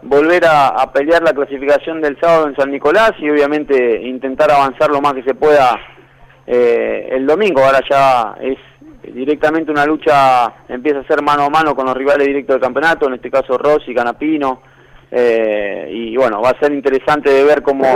[0.02, 4.90] volver a, a pelear la clasificación del sábado en San Nicolás y obviamente intentar avanzar
[4.90, 5.78] lo más que se pueda
[6.46, 7.60] eh, el domingo.
[7.64, 8.58] Ahora ya es
[9.12, 13.06] directamente una lucha, empieza a ser mano a mano con los rivales directos del campeonato,
[13.06, 14.62] en este caso Rossi, Canapino,
[15.10, 17.86] eh, y bueno, va a ser interesante de ver cómo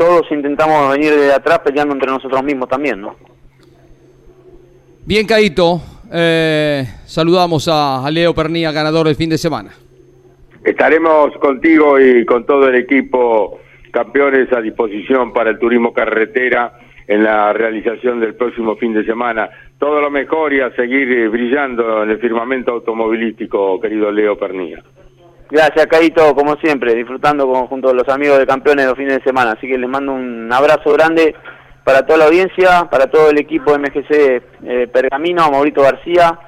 [0.00, 3.16] todos intentamos venir de atrás peleando entre nosotros mismos también, ¿no?
[5.04, 5.78] Bien, Caito.
[6.10, 9.72] Eh, saludamos a, a Leo Pernía, ganador del fin de semana.
[10.64, 17.22] Estaremos contigo y con todo el equipo campeones a disposición para el turismo carretera en
[17.22, 19.50] la realización del próximo fin de semana.
[19.78, 24.82] Todo lo mejor y a seguir brillando en el firmamento automovilístico, querido Leo Pernilla.
[25.50, 29.52] Gracias, Caito, como siempre, disfrutando junto a los amigos de campeones los fines de semana.
[29.52, 31.34] Así que les mando un abrazo grande
[31.82, 36.38] para toda la audiencia, para todo el equipo MGC eh, Pergamino, Maurito García,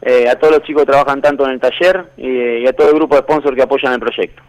[0.00, 2.88] eh, a todos los chicos que trabajan tanto en el taller y, y a todo
[2.88, 4.42] el grupo de sponsors que apoyan el proyecto.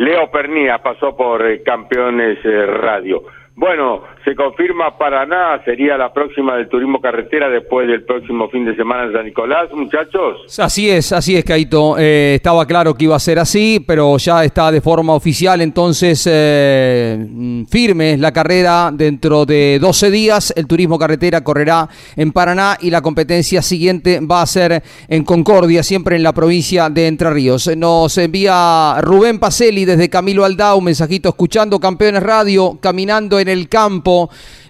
[0.00, 3.22] Leo Pernía pasó por eh, Campeones eh, Radio.
[3.54, 8.76] Bueno, se confirma Paraná, sería la próxima del turismo carretera después del próximo fin de
[8.76, 10.58] semana en San Nicolás, muchachos.
[10.58, 11.96] Así es, así es, Caito.
[11.98, 16.28] Eh, estaba claro que iba a ser así, pero ya está de forma oficial, entonces
[16.30, 20.52] eh, mm, firme la carrera dentro de 12 días.
[20.54, 25.82] El turismo carretera correrá en Paraná y la competencia siguiente va a ser en Concordia,
[25.82, 27.74] siempre en la provincia de Entre Ríos.
[27.74, 33.68] Nos envía Rubén Pacelli desde Camilo Aldao, un mensajito escuchando Campeones Radio, caminando en el
[33.68, 34.09] campo.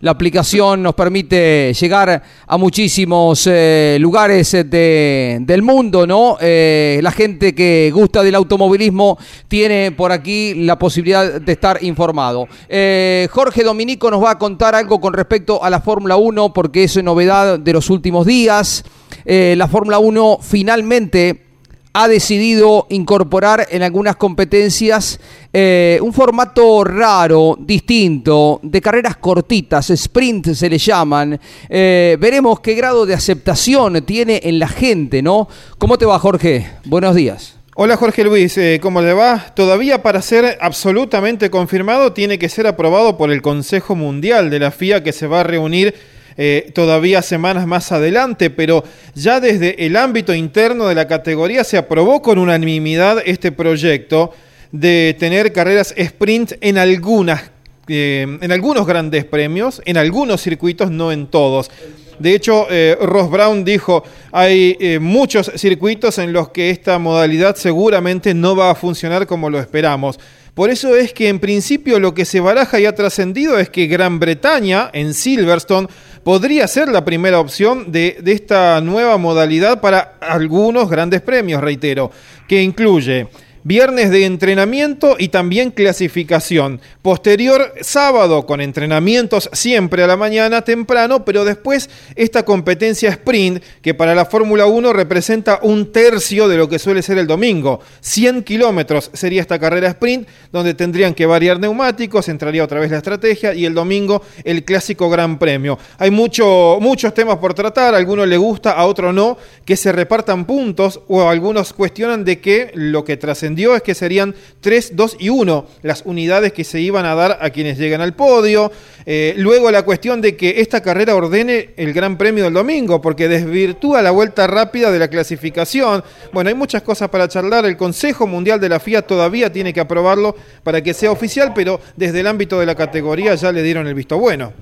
[0.02, 6.36] La aplicación nos permite llegar a muchísimos eh, lugares de- del mundo, ¿no?
[6.40, 9.18] Eh, la gente que gusta del automovilismo
[9.48, 12.48] tiene por aquí la posibilidad de estar informado.
[12.68, 16.84] Eh, Jorge Dominico nos va a contar algo con respecto a la Fórmula 1 porque
[16.84, 18.84] es novedad de los últimos días.
[19.26, 21.49] Eh, la Fórmula 1 finalmente
[21.92, 25.20] ha decidido incorporar en algunas competencias
[25.52, 31.38] eh, un formato raro, distinto, de carreras cortitas, sprint se le llaman.
[31.68, 35.48] Eh, veremos qué grado de aceptación tiene en la gente, ¿no?
[35.78, 36.70] ¿Cómo te va, Jorge?
[36.84, 37.56] Buenos días.
[37.76, 39.54] Hola Jorge Luis, eh, ¿cómo le va?
[39.54, 44.70] Todavía para ser absolutamente confirmado tiene que ser aprobado por el Consejo Mundial de la
[44.70, 45.94] FIA que se va a reunir
[46.42, 48.82] eh, todavía semanas más adelante, pero
[49.14, 54.32] ya desde el ámbito interno de la categoría se aprobó con unanimidad este proyecto
[54.72, 57.50] de tener carreras sprint en algunas
[57.88, 61.70] eh, en algunos grandes premios, en algunos circuitos, no en todos.
[62.18, 68.32] De hecho, eh, Ross Brown dijo, hay muchos circuitos en los que esta modalidad seguramente
[68.32, 70.18] no va a funcionar como lo esperamos.
[70.54, 73.86] Por eso es que en principio lo que se baraja y ha trascendido es que
[73.86, 75.88] Gran Bretaña, en Silverstone,
[76.22, 82.10] podría ser la primera opción de, esta nueva modalidad para algunos grandes premios, reitero,
[82.48, 83.28] que incluye
[83.62, 86.80] Viernes de entrenamiento y también clasificación.
[87.02, 93.92] Posterior sábado con entrenamientos siempre a la mañana temprano, pero después esta competencia sprint que
[93.92, 97.80] para la Fórmula 1 representa un tercio de lo que suele ser el domingo.
[98.00, 102.96] 100 kilómetros sería esta carrera sprint donde tendrían que variar neumáticos, entraría otra vez la
[102.96, 105.78] estrategia y el domingo el clásico Gran Premio.
[105.98, 109.36] Hay mucho, muchos temas por tratar, a algunos le gusta, a otros no,
[109.66, 114.34] que se repartan puntos o algunos cuestionan de que lo que trascendió es que serían
[114.60, 118.14] 3, 2 y 1 las unidades que se iban a dar a quienes llegan al
[118.14, 118.70] podio.
[119.06, 123.28] Eh, luego la cuestión de que esta carrera ordene el Gran Premio del domingo, porque
[123.28, 126.02] desvirtúa la vuelta rápida de la clasificación.
[126.32, 127.64] Bueno, hay muchas cosas para charlar.
[127.64, 131.80] El Consejo Mundial de la FIA todavía tiene que aprobarlo para que sea oficial, pero
[131.96, 134.52] desde el ámbito de la categoría ya le dieron el visto bueno.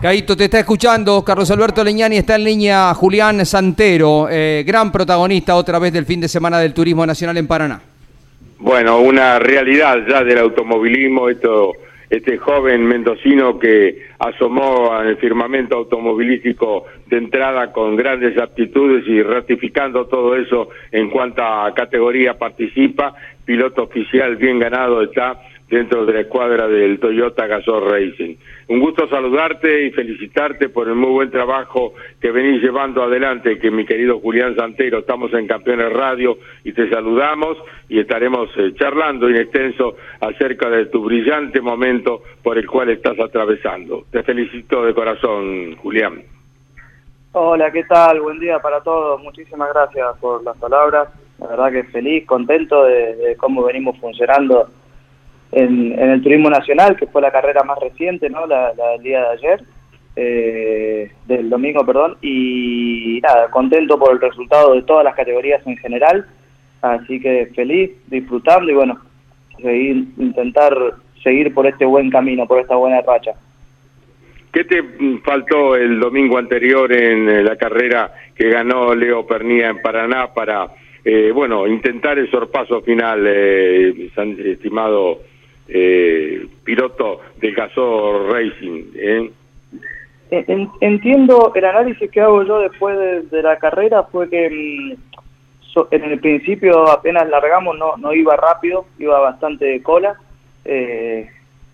[0.00, 1.24] Caito, te está escuchando.
[1.24, 2.94] Carlos Alberto Leñani está en línea.
[2.94, 7.46] Julián Santero, eh, gran protagonista otra vez del fin de semana del Turismo Nacional en
[7.46, 7.93] Paraná.
[8.58, 11.72] Bueno, una realidad ya del automovilismo, esto,
[12.08, 20.06] este joven mendocino que asomó el firmamento automovilístico de entrada con grandes aptitudes y ratificando
[20.06, 25.40] todo eso en cuanto a categoría participa, piloto oficial bien ganado está
[25.74, 28.36] dentro de la escuadra del Toyota Gazoo Racing.
[28.68, 33.72] Un gusto saludarte y felicitarte por el muy buen trabajo que venís llevando adelante, que
[33.72, 37.58] mi querido Julián Santero, estamos en Campeones Radio y te saludamos
[37.88, 43.18] y estaremos eh, charlando en extenso acerca de tu brillante momento por el cual estás
[43.18, 44.04] atravesando.
[44.12, 46.22] Te felicito de corazón, Julián.
[47.32, 48.20] Hola, ¿qué tal?
[48.20, 49.20] Buen día para todos.
[49.20, 51.08] Muchísimas gracias por las palabras.
[51.40, 54.68] La verdad que feliz, contento de, de cómo venimos funcionando
[55.52, 58.46] en, el turismo nacional, que fue la carrera más reciente, ¿no?
[58.46, 59.64] La, la del día de ayer,
[60.16, 65.76] eh, del domingo, perdón, y nada, contento por el resultado de todas las categorías en
[65.76, 66.26] general,
[66.82, 69.00] así que feliz, disfrutando y bueno,
[69.60, 70.76] seguir, intentar
[71.22, 73.32] seguir por este buen camino, por esta buena racha.
[74.52, 74.84] ¿Qué te
[75.24, 80.68] faltó el domingo anterior en eh, la carrera que ganó Leo Pernía en Paraná para,
[81.04, 84.10] eh, bueno, intentar el sorpaso final, eh,
[84.44, 85.22] estimado
[85.68, 88.84] eh, piloto del Gasol Racing.
[88.94, 89.30] ¿eh?
[90.30, 96.04] En, entiendo, el análisis que hago yo después de, la carrera fue que mm, en
[96.04, 100.16] el principio apenas largamos no, no iba rápido, iba bastante de cola.
[100.64, 101.28] Eh,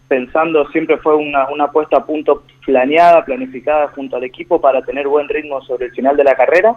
[0.09, 5.07] pensando siempre fue una, una puesta a punto planeada, planificada junto al equipo para tener
[5.07, 6.75] buen ritmo sobre el final de la carrera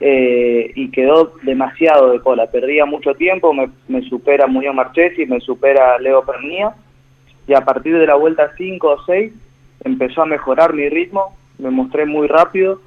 [0.00, 5.98] eh, y quedó demasiado de cola, perdía mucho tiempo, me, supera Muñoz Marchesi, me supera
[5.98, 6.74] Leo Pernía
[7.46, 9.32] y a partir de la vuelta 5 o 6
[9.84, 12.80] empezó a mejorar mi ritmo, me mostré muy rápido,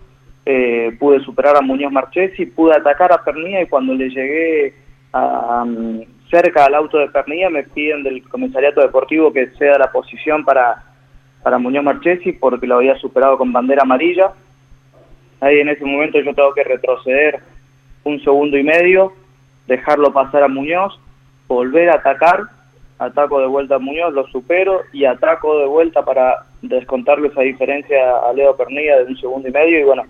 [0.46, 4.74] eh, pude superar a Muñoz Marchesi, pude atacar a Pernía y cuando le llegué
[5.14, 9.92] a, um, cerca al auto de Pernilla me piden del comisariato deportivo que ceda la
[9.92, 10.84] posición para,
[11.44, 14.32] para Muñoz Marchesi porque lo había superado con bandera amarilla.
[15.40, 17.40] Ahí en ese momento yo tengo que retroceder
[18.04, 19.14] un segundo y medio,
[19.68, 21.00] dejarlo pasar a Muñoz,
[21.48, 22.44] volver a atacar,
[23.00, 28.18] ataco de vuelta a Muñoz, lo supero y ataco de vuelta para descontarle esa diferencia
[28.28, 30.04] a Leo Pernilla de un segundo y medio y bueno,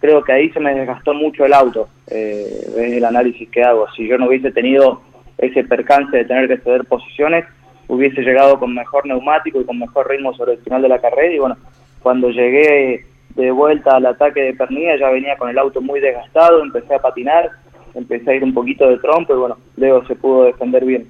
[0.00, 3.86] creo que ahí se me desgastó mucho el auto, eh, el análisis que hago.
[3.94, 5.02] Si yo no hubiese tenido
[5.38, 7.44] ese percance de tener que ceder posiciones,
[7.88, 11.32] hubiese llegado con mejor neumático y con mejor ritmo sobre el final de la carrera
[11.32, 11.56] y bueno,
[12.02, 13.04] cuando llegué
[13.34, 16.98] de vuelta al ataque de Pernilla ya venía con el auto muy desgastado, empecé a
[16.98, 17.50] patinar,
[17.94, 21.06] empecé a ir un poquito de trompo y bueno, luego se pudo defender bien.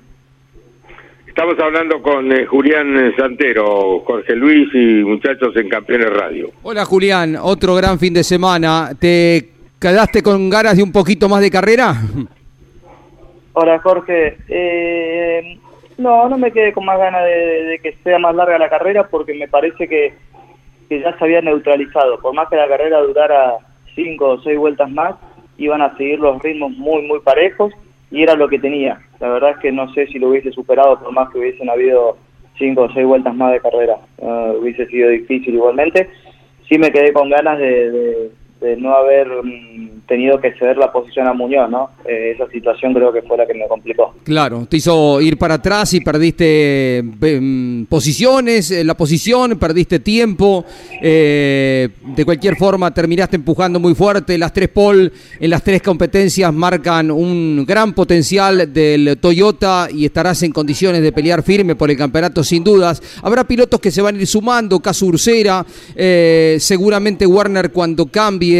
[1.27, 6.51] Estamos hablando con eh, Julián Santero, Jorge Luis y muchachos en Campeones Radio.
[6.63, 8.91] Hola Julián, otro gran fin de semana.
[8.99, 9.49] ¿Te
[9.81, 11.95] quedaste con ganas de un poquito más de carrera?
[13.55, 15.59] Hola Jorge, eh,
[15.99, 19.09] no, no me quedé con más ganas de, de, que sea más larga la carrera
[19.09, 20.15] porque me parece que,
[20.93, 22.19] que ya se había neutralizado.
[22.21, 23.57] Por más que la carrera durara
[23.95, 25.15] cinco o seis vueltas más,
[25.57, 27.73] iban a seguir los ritmos muy, muy parejos
[28.11, 29.01] y era lo que tenía.
[29.19, 32.19] La verdad es que no sé si lo hubiese superado por más que hubiesen habido
[32.59, 33.97] cinco o seis vueltas más de carrera.
[34.19, 36.11] Uh, hubiese sido difícil igualmente.
[36.69, 38.31] Sí me quedé con ganas de, de,
[38.63, 41.91] de no haber um, tenido que ceder la posición a Muñoz, ¿no?
[42.05, 44.15] Eh, esa situación creo que fue la que me complicó.
[44.25, 50.65] Claro, te hizo ir para atrás y perdiste eh, posiciones, eh, la posición, perdiste tiempo.
[51.01, 54.39] Eh, de cualquier forma, terminaste empujando muy fuerte.
[54.39, 55.11] Las tres pole
[55.41, 61.11] en las tres competencias marcan un gran potencial del Toyota y estarás en condiciones de
[61.11, 63.03] pelear firme por el campeonato sin dudas.
[63.23, 65.65] Habrá pilotos que se van a ir sumando, caso Ursera,
[66.59, 68.52] seguramente Warner cuando cambie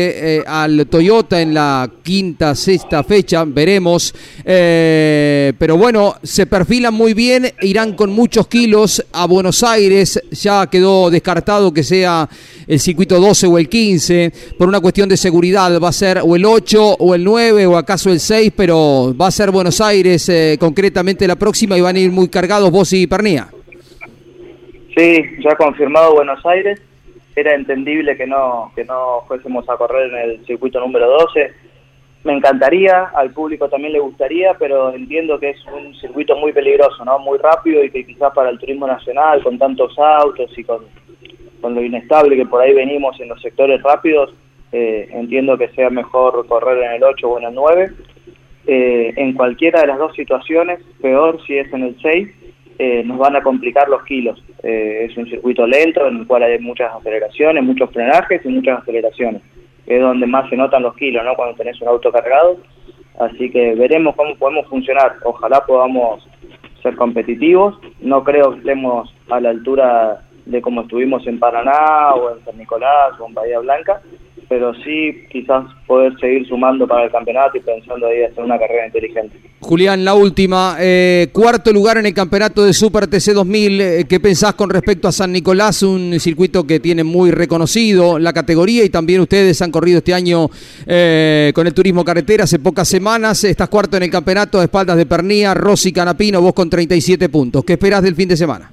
[0.47, 4.15] al Toyota en la quinta, sexta fecha, veremos.
[4.45, 10.67] Eh, pero bueno, se perfilan muy bien, irán con muchos kilos a Buenos Aires, ya
[10.69, 12.29] quedó descartado que sea
[12.67, 16.37] el circuito 12 o el 15, por una cuestión de seguridad, va a ser o
[16.37, 20.29] el 8 o el 9 o acaso el 6, pero va a ser Buenos Aires
[20.29, 23.49] eh, concretamente la próxima y van a ir muy cargados vos y Pernía.
[24.97, 26.79] Sí, ya confirmado Buenos Aires
[27.35, 31.53] era entendible que no que no fuésemos a correr en el circuito número 12
[32.25, 37.05] me encantaría, al público también le gustaría, pero entiendo que es un circuito muy peligroso,
[37.05, 37.19] ¿no?
[37.19, 40.85] Muy rápido y que quizás para el turismo nacional, con tantos autos y con,
[41.61, 44.33] con lo inestable que por ahí venimos en los sectores rápidos,
[44.71, 47.91] eh, entiendo que sea mejor correr en el 8 o en el 9.
[48.65, 52.29] Eh, en cualquiera de las dos situaciones, peor si es en el 6,
[52.85, 54.43] eh, nos van a complicar los kilos.
[54.61, 58.81] Eh, es un circuito lento en el cual hay muchas aceleraciones, muchos frenajes y muchas
[58.83, 59.41] aceleraciones.
[59.87, 61.37] Es donde más se notan los kilos, ¿no?
[61.37, 62.57] Cuando tenés un auto cargado.
[63.21, 65.15] Así que veremos cómo podemos funcionar.
[65.23, 66.29] Ojalá podamos
[66.83, 67.79] ser competitivos.
[68.01, 72.59] No creo que estemos a la altura de como estuvimos en Paraná o en San
[72.59, 74.03] Nicolás o en Bahía Blanca,
[74.53, 78.85] pero sí quizás poder seguir sumando para el campeonato y pensando ahí hacer una carrera
[78.85, 79.35] inteligente.
[79.61, 80.77] Julián, la última.
[80.79, 83.81] eh, cuarto lugar en el campeonato de Super TC 2000.
[83.81, 85.83] eh, ¿Qué pensás con respecto a San Nicolás?
[85.83, 90.51] Un circuito que tiene muy reconocido la categoría y también ustedes han corrido este año
[90.87, 93.45] eh, con el turismo carretera hace pocas semanas.
[93.45, 97.65] Estás cuarto en el campeonato a espaldas de Pernía, Rossi Canapino, vos con 37 puntos.
[97.65, 98.71] ¿Qué esperás del fin de semana?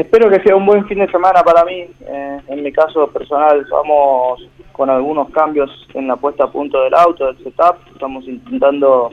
[0.00, 1.84] Espero que sea un buen fin de semana para mí.
[2.06, 6.94] Eh, en mi caso personal, vamos con algunos cambios en la puesta a punto del
[6.94, 7.76] auto, del setup.
[7.92, 9.10] Estamos intentando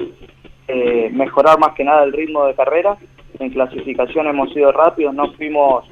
[0.69, 2.95] eh, mejorar más que nada el ritmo de carrera.
[3.39, 5.83] En clasificación hemos sido rápidos, no fuimos,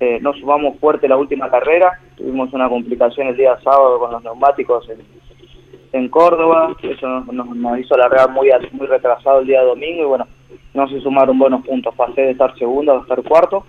[0.00, 1.98] eh, no sumamos fuerte la última carrera.
[2.16, 4.86] Tuvimos una complicación el día sábado con los neumáticos
[5.92, 6.76] en, Córdoba.
[6.82, 7.26] Eso nos,
[7.56, 10.26] nos- hizo largar muy, muy retrasado el día domingo y bueno,
[10.74, 11.94] no se sumaron buenos puntos.
[11.94, 13.64] Pasé de estar segundo a estar cuarto.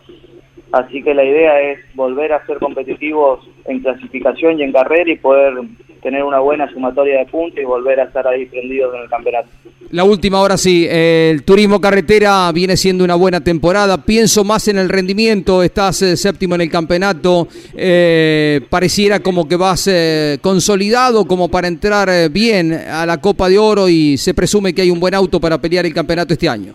[0.72, 5.18] Así que la idea es volver a ser competitivos en clasificación y en carrera y
[5.18, 5.54] poder
[6.02, 9.50] tener una buena sumatoria de puntos y volver a estar ahí prendidos en el campeonato.
[9.92, 14.04] La última, ahora sí, el turismo carretera viene siendo una buena temporada.
[14.04, 17.48] Pienso más en el rendimiento, estás eh, séptimo en el campeonato.
[17.74, 23.48] eh, pareciera como que vas eh, consolidado como para entrar eh, bien a la Copa
[23.48, 26.50] de Oro y se presume que hay un buen auto para pelear el campeonato este
[26.50, 26.74] año.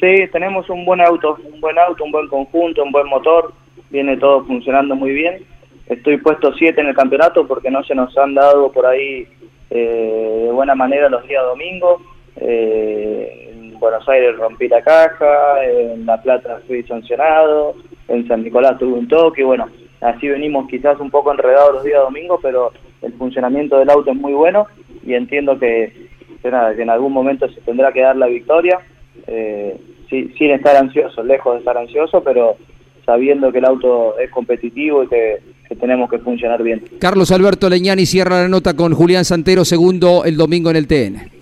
[0.00, 3.52] Sí, tenemos un buen auto, un buen auto, un buen conjunto, un buen motor,
[3.90, 5.42] viene todo funcionando muy bien.
[5.86, 9.26] Estoy puesto 7 en el campeonato porque no se nos han dado por ahí
[9.70, 12.02] eh, de buena manera los días domingos.
[12.36, 17.74] Eh, en Buenos Aires rompí la caja, en La Plata fui sancionado,
[18.08, 19.66] en San Nicolás tuve un toque, bueno,
[20.02, 24.16] así venimos quizás un poco enredados los días domingos, pero el funcionamiento del auto es
[24.16, 24.66] muy bueno
[25.06, 26.06] y entiendo que
[26.44, 28.80] nada, que en algún momento se tendrá que dar la victoria
[29.26, 29.76] eh,
[30.08, 32.56] sin estar ansioso, lejos de estar ansioso, pero
[33.04, 35.36] sabiendo que el auto es competitivo y que,
[35.68, 36.82] que tenemos que funcionar bien.
[37.00, 41.36] Carlos Alberto Leñani cierra la nota con Julián Santero, segundo el domingo en el TN.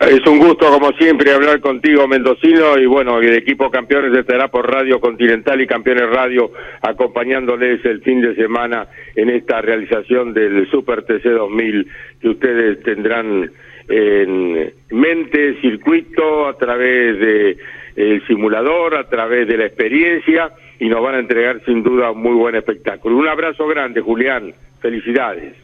[0.00, 4.70] Es un gusto, como siempre, hablar contigo, Mendocino, y bueno, el equipo Campeones estará por
[4.70, 6.52] Radio Continental y Campeones Radio
[6.82, 11.88] acompañándoles el fin de semana en esta realización del Super TC 2000
[12.20, 13.50] que ustedes tendrán
[13.88, 17.56] en mente, circuito, a través de
[17.96, 22.22] el simulador, a través de la experiencia, y nos van a entregar sin duda un
[22.22, 23.16] muy buen espectáculo.
[23.16, 24.52] Un abrazo grande, Julián.
[24.80, 25.54] Felicidades.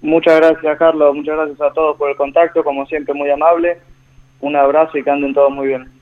[0.00, 3.78] Muchas gracias, Carlos, muchas gracias a todos por el contacto, como siempre, muy amable.
[4.40, 5.97] Un abrazo y que anden todos muy bien.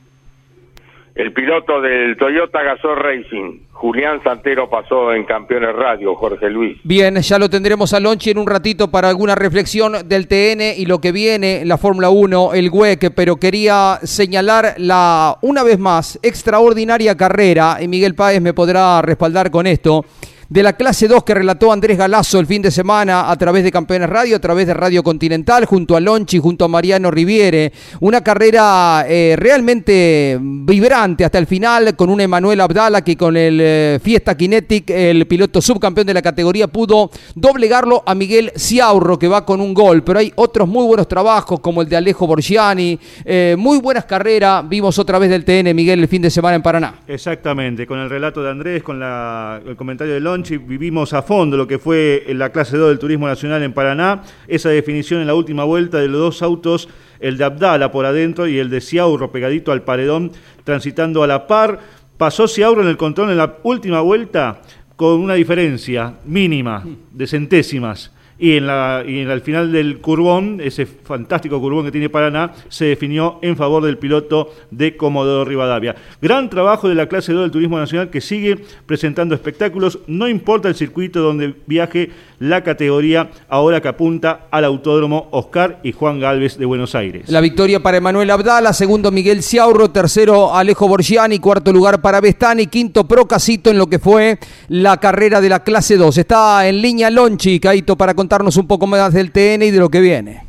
[1.16, 6.76] El piloto del Toyota Gazoo Racing, Julián Santero, pasó en Campeones Radio, Jorge Luis.
[6.84, 10.84] Bien, ya lo tendremos a Lonchi en un ratito para alguna reflexión del TN y
[10.84, 16.18] lo que viene, la Fórmula 1, el WEC, pero quería señalar la, una vez más,
[16.22, 20.04] extraordinaria carrera, y Miguel Páez me podrá respaldar con esto,
[20.48, 23.72] de la clase 2 que relató Andrés Galazo el fin de semana a través de
[23.72, 27.72] Campeones Radio, a través de Radio Continental, junto a Lonchi, junto a Mariano Riviere.
[28.00, 33.58] Una carrera eh, realmente vibrante hasta el final, con un Emanuel Abdala que con el
[33.60, 39.28] eh, Fiesta Kinetic, el piloto subcampeón de la categoría, pudo doblegarlo a Miguel Ciaurro, que
[39.28, 40.02] va con un gol.
[40.04, 42.98] Pero hay otros muy buenos trabajos, como el de Alejo Borgiani.
[43.24, 44.68] eh, muy buenas carreras.
[44.68, 46.94] Vimos otra vez del TN, Miguel, el fin de semana en Paraná.
[47.08, 51.56] Exactamente, con el relato de Andrés, con la- el comentario de Lonchi, vivimos a fondo
[51.56, 55.34] lo que fue la clase 2 del Turismo Nacional en Paraná, esa definición en la
[55.34, 56.88] última vuelta de los dos autos,
[57.20, 60.32] el de Abdala por adentro y el de Ciaurro pegadito al paredón,
[60.64, 61.80] transitando a la par.
[62.16, 64.60] Pasó Ciaurro en el control en la última vuelta
[64.96, 68.12] con una diferencia mínima de centésimas.
[68.38, 72.52] Y, en la, y en el final del curbón, ese fantástico curbón que tiene Paraná,
[72.68, 75.96] se definió en favor del piloto de Comodoro Rivadavia.
[76.20, 80.68] Gran trabajo de la clase 2 del Turismo Nacional que sigue presentando espectáculos, no importa
[80.68, 86.58] el circuito donde viaje la categoría, ahora que apunta al Autódromo Oscar y Juan Galvez
[86.58, 87.28] de Buenos Aires.
[87.28, 92.66] La victoria para Emanuel Abdala, segundo Miguel Ciaurro, tercero Alejo Borgiani, cuarto lugar para Bestani,
[92.66, 96.18] quinto Procasito en lo que fue la carrera de la clase 2.
[96.18, 99.88] Está en línea Lonchi, Caito, para contarnos un poco más del TN y de lo
[99.88, 100.42] que viene.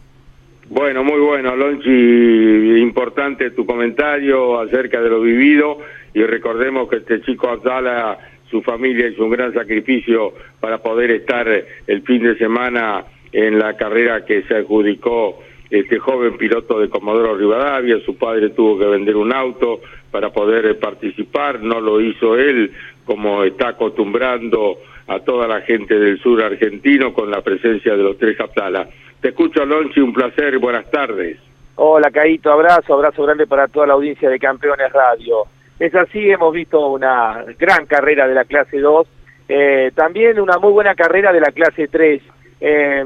[0.67, 5.77] Bueno, muy bueno, Lonchi, importante tu comentario acerca de lo vivido
[6.11, 8.17] y recordemos que este chico Abdala,
[8.49, 11.47] su familia hizo un gran sacrificio para poder estar
[11.85, 15.37] el fin de semana en la carrera que se adjudicó
[15.69, 20.79] este joven piloto de Comodoro Rivadavia, su padre tuvo que vender un auto para poder
[20.79, 22.71] participar, no lo hizo él
[23.05, 28.17] como está acostumbrando a toda la gente del sur argentino con la presencia de los
[28.17, 28.87] tres Abdala.
[29.21, 31.37] Te escucho, Lonchi, un placer buenas tardes.
[31.75, 35.43] Hola, Caito, abrazo, abrazo grande para toda la audiencia de Campeones Radio.
[35.79, 39.07] Es así, hemos visto una gran carrera de la clase 2,
[39.47, 42.21] eh, también una muy buena carrera de la clase 3.
[42.59, 43.05] Eh,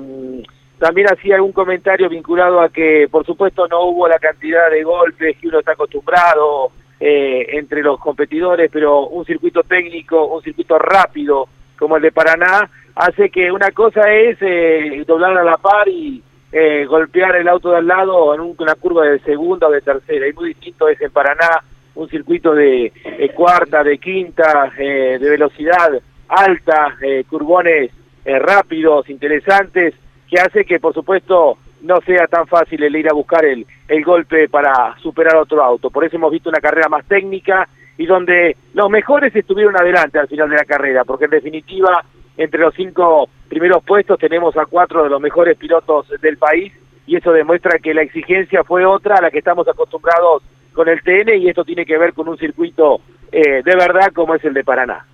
[0.82, 5.38] también hacía algún comentario vinculado a que, por supuesto, no hubo la cantidad de golpes
[5.38, 11.48] que uno está acostumbrado eh, entre los competidores, pero un circuito técnico, un circuito rápido
[11.78, 16.24] como el de Paraná, hace que una cosa es eh, doblar a la par y
[16.52, 20.28] eh, golpear el auto de al lado en una curva de segunda o de tercera.
[20.28, 21.62] Y muy distinto es en Paraná,
[21.94, 22.92] un circuito de,
[23.36, 25.92] cuarta, de quinta, eh, de velocidad
[26.28, 27.92] alta, eh, curbones
[28.24, 29.94] rápidos, interesantes,
[30.32, 34.04] que hace que, por supuesto, no sea tan fácil el ir a buscar el, el
[34.04, 35.90] golpe para superar otro auto.
[35.90, 37.68] Por eso hemos visto una carrera más técnica
[37.98, 42.04] y donde los mejores estuvieron adelante al final de la carrera, porque en definitiva
[42.38, 46.72] entre los cinco primeros puestos tenemos a cuatro de los mejores pilotos del país
[47.06, 51.02] y eso demuestra que la exigencia fue otra a la que estamos acostumbrados con el
[51.02, 53.02] TN y esto tiene que ver con un circuito
[53.32, 55.06] eh, de verdad como es el de Paraná.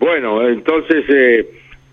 [0.00, 1.46] Bueno, entonces eh,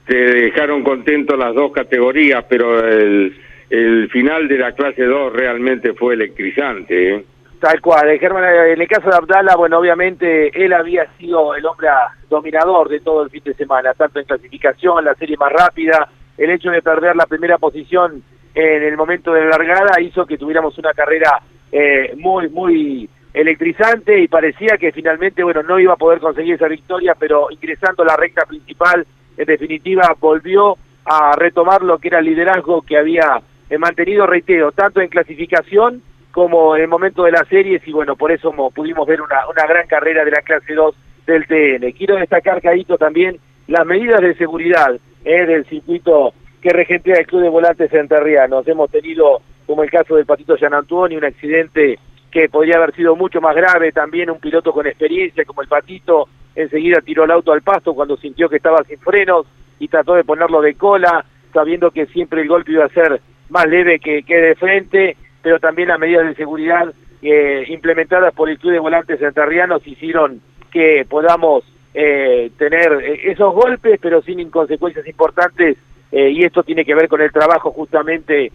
[0.06, 3.36] te dejaron contento las dos categorías, pero el,
[3.70, 7.16] el final de la clase 2 realmente fue electrizante.
[7.16, 7.26] ¿eh?
[7.60, 11.66] Tal cual, eh, Germán, en el caso de Abdala, bueno, obviamente él había sido el
[11.66, 11.88] hombre
[12.30, 16.50] dominador de todo el fin de semana, tanto en clasificación, la serie más rápida, el
[16.50, 18.22] hecho de perder la primera posición
[18.56, 21.42] en el momento de la largada hizo que tuviéramos una carrera
[21.72, 26.68] eh, muy, muy electrizante y parecía que finalmente, bueno, no iba a poder conseguir esa
[26.68, 29.06] victoria, pero ingresando a la recta principal,
[29.38, 34.72] en definitiva, volvió a retomar lo que era el liderazgo que había eh, mantenido, reitero,
[34.72, 39.08] tanto en clasificación como en el momento de las series y bueno, por eso pudimos
[39.08, 40.96] ver una, gran carrera de la clase 2
[41.28, 41.92] del TN.
[41.92, 47.44] Quiero destacar, Caíto, también las medidas de seguridad eh, del circuito que regentea el Club
[47.44, 48.68] de Volantes Santarrianos.
[48.68, 52.00] Hemos tenido, como el caso del Patito Gian Antonio, un accidente
[52.32, 56.28] que podría haber sido mucho más grave, también un piloto con experiencia como el Patito
[56.56, 59.46] enseguida tiró el auto al pasto cuando sintió que estaba sin frenos
[59.80, 63.68] y trató de ponerlo de cola, sabiendo que siempre el golpe iba a ser más
[63.68, 68.74] leve que, de frente pero también las medidas de seguridad eh, implementadas por el Club
[68.74, 70.42] de Volantes Santarrianos hicieron
[70.72, 75.78] que podamos eh, tener eh, esos golpes, pero sin consecuencias importantes,
[76.16, 78.52] y esto tiene que ver con el trabajo justamente,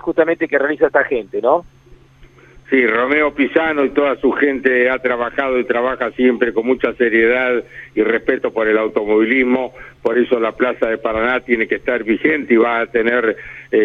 [0.00, 1.64] justamente que realiza esta gente, ¿no?
[2.70, 7.62] Sí, Romeo Pisano y toda su gente ha trabajado y trabaja siempre con mucha seriedad
[7.94, 12.54] y respeto por el automovilismo, por eso la Plaza de Paraná tiene que estar vigente
[12.54, 13.36] y va a tener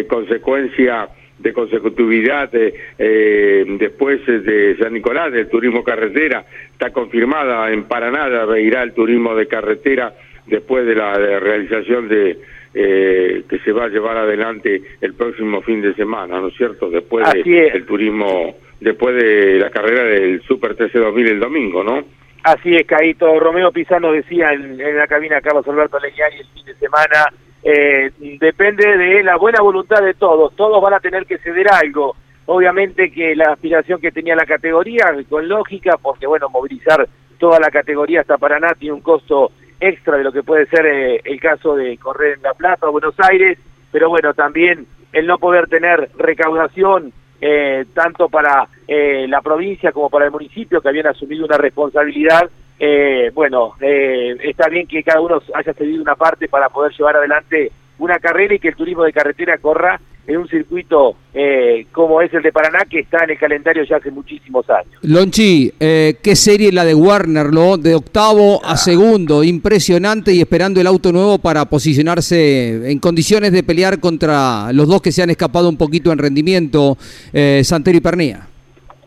[0.08, 1.08] consecuencia
[1.40, 8.28] de consecutividad eh, después de San Nicolás, del turismo carretera, está confirmada en Paraná,
[8.58, 10.14] irá el turismo de carretera
[10.46, 12.38] después de la realización de
[12.74, 16.90] eh, que se va a llevar adelante el próximo fin de semana, ¿no es cierto?
[16.90, 22.02] Después del turismo, después de la carrera del Super TC 2000 el domingo, ¿no?
[22.42, 23.38] Así es, Caíto.
[23.38, 27.26] Romeo Pizano decía en, la cabina Carlos Alberto Leñani el fin de semana
[27.62, 32.16] eh, depende de la buena voluntad de todos, todos van a tener que ceder algo.
[32.46, 37.06] Obviamente que la aspiración que tenía la categoría, con lógica, porque bueno, movilizar
[37.38, 41.20] toda la categoría hasta Paraná tiene un costo extra de lo que puede ser eh,
[41.24, 43.58] el caso de correr en La Plata o Buenos Aires,
[43.92, 50.10] pero bueno, también el no poder tener recaudación eh, tanto para eh, la provincia como
[50.10, 52.50] para el municipio que habían asumido una responsabilidad
[52.82, 57.16] eh, bueno, eh, está bien que cada uno haya cedido una parte para poder llevar
[57.16, 60.00] adelante una carrera y que el turismo de carretera corra
[60.30, 63.96] en un circuito eh, como es el de Paraná, que está en el calendario ya
[63.96, 64.92] hace muchísimos años.
[65.02, 67.76] Lonchi, eh, qué serie la de Warner, ¿no?
[67.76, 73.62] De octavo a segundo, impresionante y esperando el auto nuevo para posicionarse en condiciones de
[73.62, 76.96] pelear contra los dos que se han escapado un poquito en rendimiento,
[77.32, 78.46] eh, Santero y Pernía.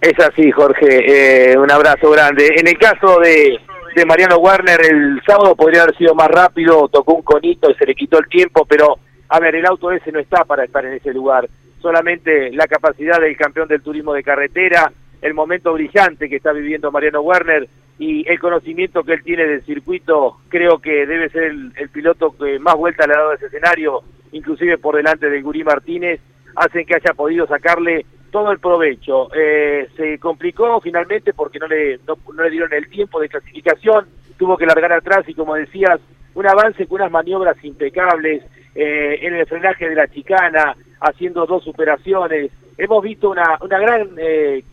[0.02, 1.52] Es así, Jorge.
[1.52, 2.54] Eh, un abrazo grande.
[2.58, 3.58] En el caso de,
[3.96, 7.86] de Mariano Warner, el sábado podría haber sido más rápido, tocó un conito y se
[7.86, 8.98] le quitó el tiempo, pero
[9.34, 11.50] a ver, el auto ese no está para estar en ese lugar.
[11.82, 16.92] Solamente la capacidad del campeón del turismo de carretera, el momento brillante que está viviendo
[16.92, 17.68] Mariano Werner,
[17.98, 22.60] y el conocimiento que él tiene del circuito, creo que debe ser el, piloto que
[22.60, 24.04] más vuelta le ha dado a ese escenario,
[24.34, 26.22] inclusive por delante de Gurí Martínez,
[26.56, 29.34] hacen que haya podido sacarle todo el provecho.
[29.34, 34.06] Eh, se complicó finalmente porque no le, no, no le dieron el tiempo de clasificación,
[34.38, 36.00] tuvo que largar atrás y como decías,
[36.36, 38.44] un avance con unas maniobras impecables
[38.76, 42.52] eh, en el frenaje de la chicana, haciendo dos superaciones.
[42.78, 44.64] Hemos visto una, una gran eh,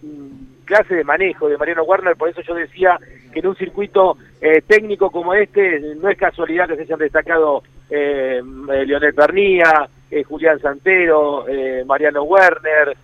[0.65, 2.99] clase de manejo de Mariano Warner, por eso yo decía
[3.33, 7.63] que en un circuito eh, técnico como este no es casualidad que se hayan destacado
[7.91, 12.97] eh, eh, Leonel Pernía, eh, Julián Santero, eh, Mariano Werner,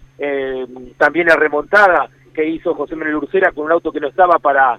[0.96, 4.78] también la remontada que hizo José Manuel Ursera con un auto que no estaba para,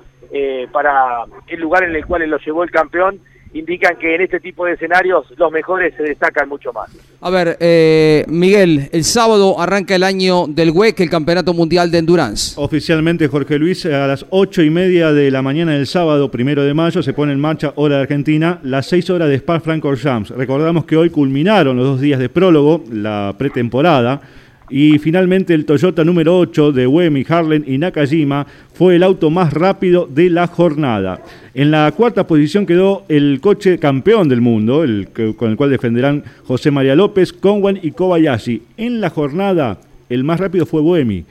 [0.72, 3.20] para el lugar en el cual lo llevó el campeón,
[3.60, 6.90] indican que en este tipo de escenarios los mejores se destacan mucho más.
[7.22, 12.00] A ver, eh, Miguel, el sábado arranca el año del WEC, el Campeonato Mundial de
[12.00, 12.54] Endurance.
[12.58, 16.74] Oficialmente, Jorge Luis, a las ocho y media de la mañana del sábado, primero de
[16.74, 20.30] mayo, se pone en marcha, hora de Argentina, las seis horas de Spa-Francorchamps.
[20.32, 24.22] Recordamos que hoy culminaron los dos días de prólogo, la pretemporada,
[24.70, 29.54] y finalmente el Toyota número 8 de Wemi, Harlan y Nakajima fue el auto más
[29.54, 31.22] rápido de la jornada.
[31.54, 35.08] En la cuarta posición quedó el coche campeón del mundo, el
[35.38, 38.62] con el cual defenderán José María López, Conwan y Kobayashi.
[38.76, 41.24] En la jornada, el más rápido fue Buemi.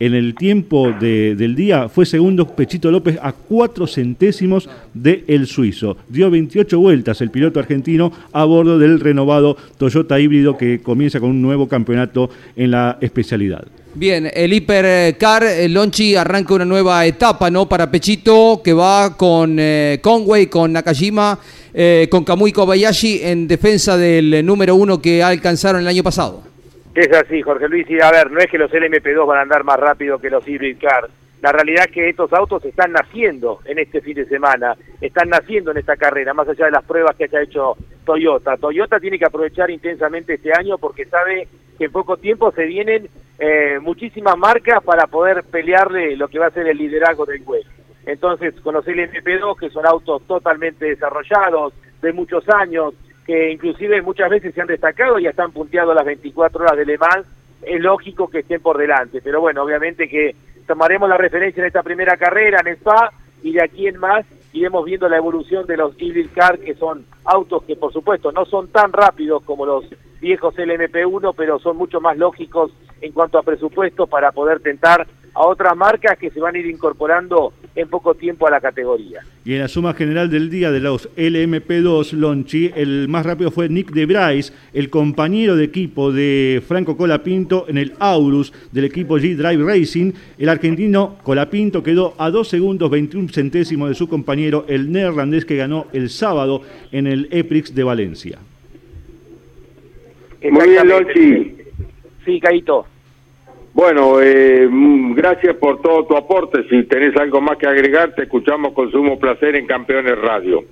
[0.00, 5.46] En el tiempo de- del día fue segundo Pechito López a cuatro centésimos de el
[5.46, 5.98] suizo.
[6.08, 11.28] Dio 28 vueltas el piloto argentino a bordo del renovado Toyota híbrido que comienza con
[11.28, 13.64] un nuevo campeonato en la especialidad.
[13.94, 17.68] Bien, el Hipercar, el Lonchi arranca una nueva etapa, ¿no?
[17.68, 21.38] Para Pechito, que va con eh, Conway, con Nakajima,
[21.74, 26.48] eh, con Kamui Kobayashi en defensa del eh, número uno que alcanzaron el año pasado.
[26.94, 29.62] Es así, Jorge Luis, y a ver, no es que los LMP2 van a andar
[29.62, 31.08] más rápido que los Hybrid Cars.
[31.40, 35.70] La realidad es que estos autos están naciendo en este fin de semana, están naciendo
[35.70, 38.56] en esta carrera, más allá de las pruebas que haya hecho Toyota.
[38.56, 43.08] Toyota tiene que aprovechar intensamente este año porque sabe que en poco tiempo se vienen
[43.38, 47.62] eh, muchísimas marcas para poder pelearle lo que va a ser el liderazgo del web.
[48.04, 51.72] Entonces, con los LMP2, que son autos totalmente desarrollados,
[52.02, 52.94] de muchos años,
[53.26, 56.98] que inclusive muchas veces se han destacado y están punteados las 24 horas de Le
[56.98, 57.26] Mans,
[57.62, 59.20] es lógico que estén por delante.
[59.22, 60.34] Pero bueno, obviamente que
[60.66, 63.12] tomaremos la referencia en esta primera carrera en Spa
[63.42, 67.04] y de aquí en más iremos viendo la evolución de los hybrid car, que son
[67.24, 69.84] autos que por supuesto no son tan rápidos como los
[70.20, 75.46] viejos LMP1, pero son mucho más lógicos en cuanto a presupuesto para poder tentar a
[75.46, 79.20] otras marcas que se van a ir incorporando en poco tiempo a la categoría.
[79.44, 83.68] Y en la suma general del día de los LMP2 Lonchi, el más rápido fue
[83.68, 89.18] Nick de Bryce, el compañero de equipo de Franco Colapinto en el Aurus del equipo
[89.18, 90.12] G-Drive Racing.
[90.36, 95.56] El argentino Colapinto quedó a 2 segundos 21 centésimos de su compañero, el neerlandés que
[95.56, 96.62] ganó el sábado
[96.92, 98.38] en el EPRIX de Valencia.
[100.42, 100.88] Muy bien.
[100.88, 101.56] Lonchi.
[102.24, 102.86] Sí, Caito.
[103.72, 106.68] Bueno, eh, mm, gracias por todo tu aporte.
[106.68, 110.64] Si tenés algo más que agregar, te escuchamos con sumo placer en Campeones Radio.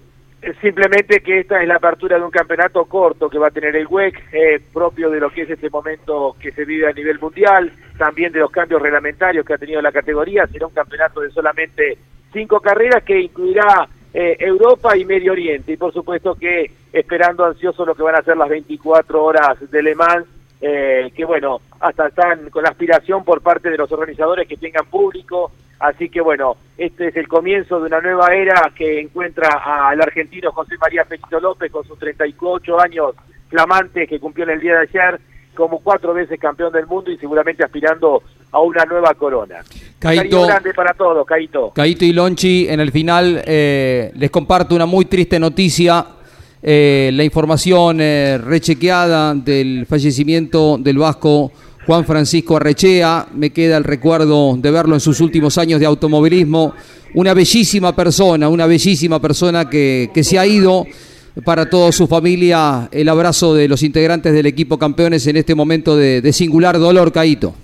[0.61, 3.89] Simplemente que esta es la apertura de un campeonato corto que va a tener el
[3.89, 7.73] WEC, eh, propio de lo que es este momento que se vive a nivel mundial,
[7.99, 10.47] también de los cambios reglamentarios que ha tenido la categoría.
[10.47, 11.99] Será un campeonato de solamente
[12.33, 15.73] cinco carreras que incluirá eh, Europa y Medio Oriente.
[15.73, 19.83] Y por supuesto que esperando ansioso lo que van a ser las 24 horas de
[19.83, 20.27] Le Mans,
[20.61, 25.53] eh, que bueno, hasta están con aspiración por parte de los organizadores que tengan público.
[25.79, 30.51] Así que bueno, este es el comienzo de una nueva era que encuentra al argentino
[30.51, 33.15] José María Pechito López con sus 38 años
[33.49, 35.21] flamantes que cumplió en el día de ayer
[35.55, 39.57] como cuatro veces campeón del mundo y seguramente aspirando a una nueva corona.
[39.99, 41.71] Cariño grande para todos, Caito.
[41.75, 46.07] Caito y Lonchi, en el final eh, les comparto una muy triste noticia.
[46.63, 51.53] Eh, la información eh, rechequeada del fallecimiento del vasco
[51.87, 53.27] Juan Francisco Arrechea.
[53.35, 56.75] Me queda el recuerdo de verlo en sus últimos años de automovilismo.
[57.15, 60.87] Una bellísima persona, una bellísima persona que, que se ha ido.
[61.45, 65.97] Para toda su familia, el abrazo de los integrantes del equipo campeones en este momento
[65.97, 67.55] de, de singular dolor, Caito.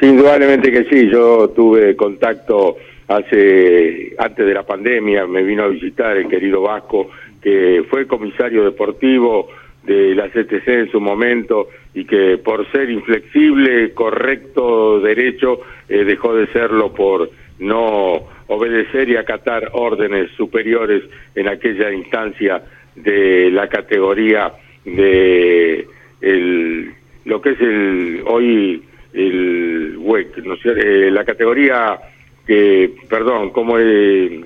[0.00, 1.08] Indudablemente que sí.
[1.10, 2.76] Yo tuve contacto
[3.08, 7.10] hace antes de la pandemia, me vino a visitar el querido Vasco,
[7.42, 9.48] que fue comisario deportivo
[9.82, 16.34] de la CTC en su momento y que por ser inflexible, correcto, derecho, eh, dejó
[16.34, 21.02] de serlo por no obedecer y acatar órdenes superiores
[21.34, 22.62] en aquella instancia
[22.94, 24.52] de la categoría
[24.84, 25.86] de
[26.20, 26.92] el,
[27.24, 28.82] lo que es el hoy
[29.12, 30.80] el WEC, ¿no es cierto?
[30.80, 31.98] Eh, la categoría
[32.46, 34.44] que, perdón, como eh,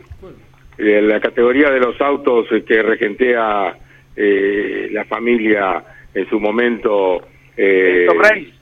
[0.78, 3.76] eh, la categoría de los autos que regentea
[4.16, 5.82] eh, la familia
[6.14, 7.22] en su momento.
[7.56, 8.52] Eh, Top Race.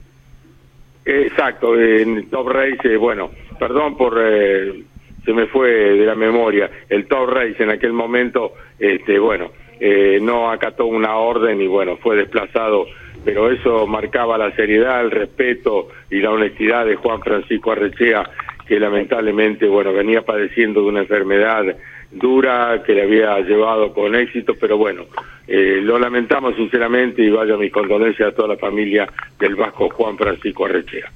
[1.05, 4.83] Exacto, en Top Race, eh, bueno, perdón por, eh,
[5.25, 9.51] se me fue de la memoria, el Top Race en aquel momento, este, bueno,
[9.81, 12.87] eh, no acató una orden y bueno, fue desplazado,
[13.25, 18.29] pero eso marcaba la seriedad, el respeto y la honestidad de Juan Francisco Arrechea,
[18.67, 21.77] que lamentablemente, bueno, venía padeciendo de una enfermedad
[22.11, 25.07] dura que le había llevado con éxito, pero bueno,
[25.47, 30.17] eh, lo lamentamos sinceramente y vaya mis condolencias a toda la familia del Vasco Juan
[30.17, 31.11] Francisco Arrechea.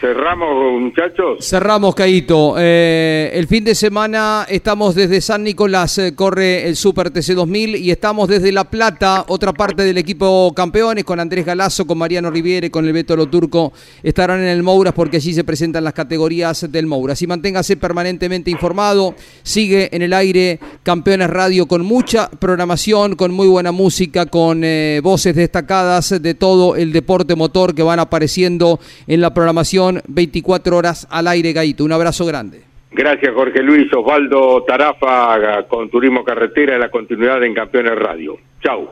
[0.00, 1.44] Cerramos, muchachos.
[1.44, 2.54] Cerramos, Caito.
[2.58, 7.76] Eh, el fin de semana estamos desde San Nicolás, eh, corre el Super TC 2000
[7.76, 12.30] y estamos desde La Plata, otra parte del equipo campeones, con Andrés Galazo, con Mariano
[12.30, 13.72] Riviere, con el Beto Loturco.
[14.02, 17.20] Estarán en el Mouras porque allí se presentan las categorías del Mouras.
[17.22, 19.14] Y manténgase permanentemente informado.
[19.42, 25.00] Sigue en el aire Campeones Radio con mucha programación, con muy buena música, con eh,
[25.02, 29.57] voces destacadas de todo el deporte motor que van apareciendo en la programación
[30.06, 31.84] 24 horas al aire, Gaito.
[31.84, 32.62] Un abrazo grande.
[32.90, 33.92] Gracias, Jorge Luis.
[33.92, 38.38] Osvaldo Tarafa con Turismo Carretera en la continuidad en Campeones Radio.
[38.62, 38.88] Chau,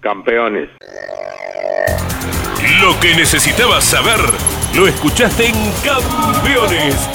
[0.00, 0.68] campeones.
[2.82, 4.20] Lo que necesitabas saber
[4.76, 7.08] lo escuchaste en Campeones.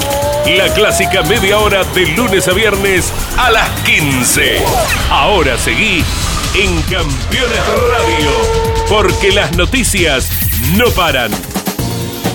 [0.57, 4.57] La clásica media hora de lunes a viernes a las 15.
[5.09, 6.03] Ahora seguí
[6.55, 8.31] en Campeones Radio,
[8.89, 10.29] porque las noticias
[10.77, 11.31] no paran.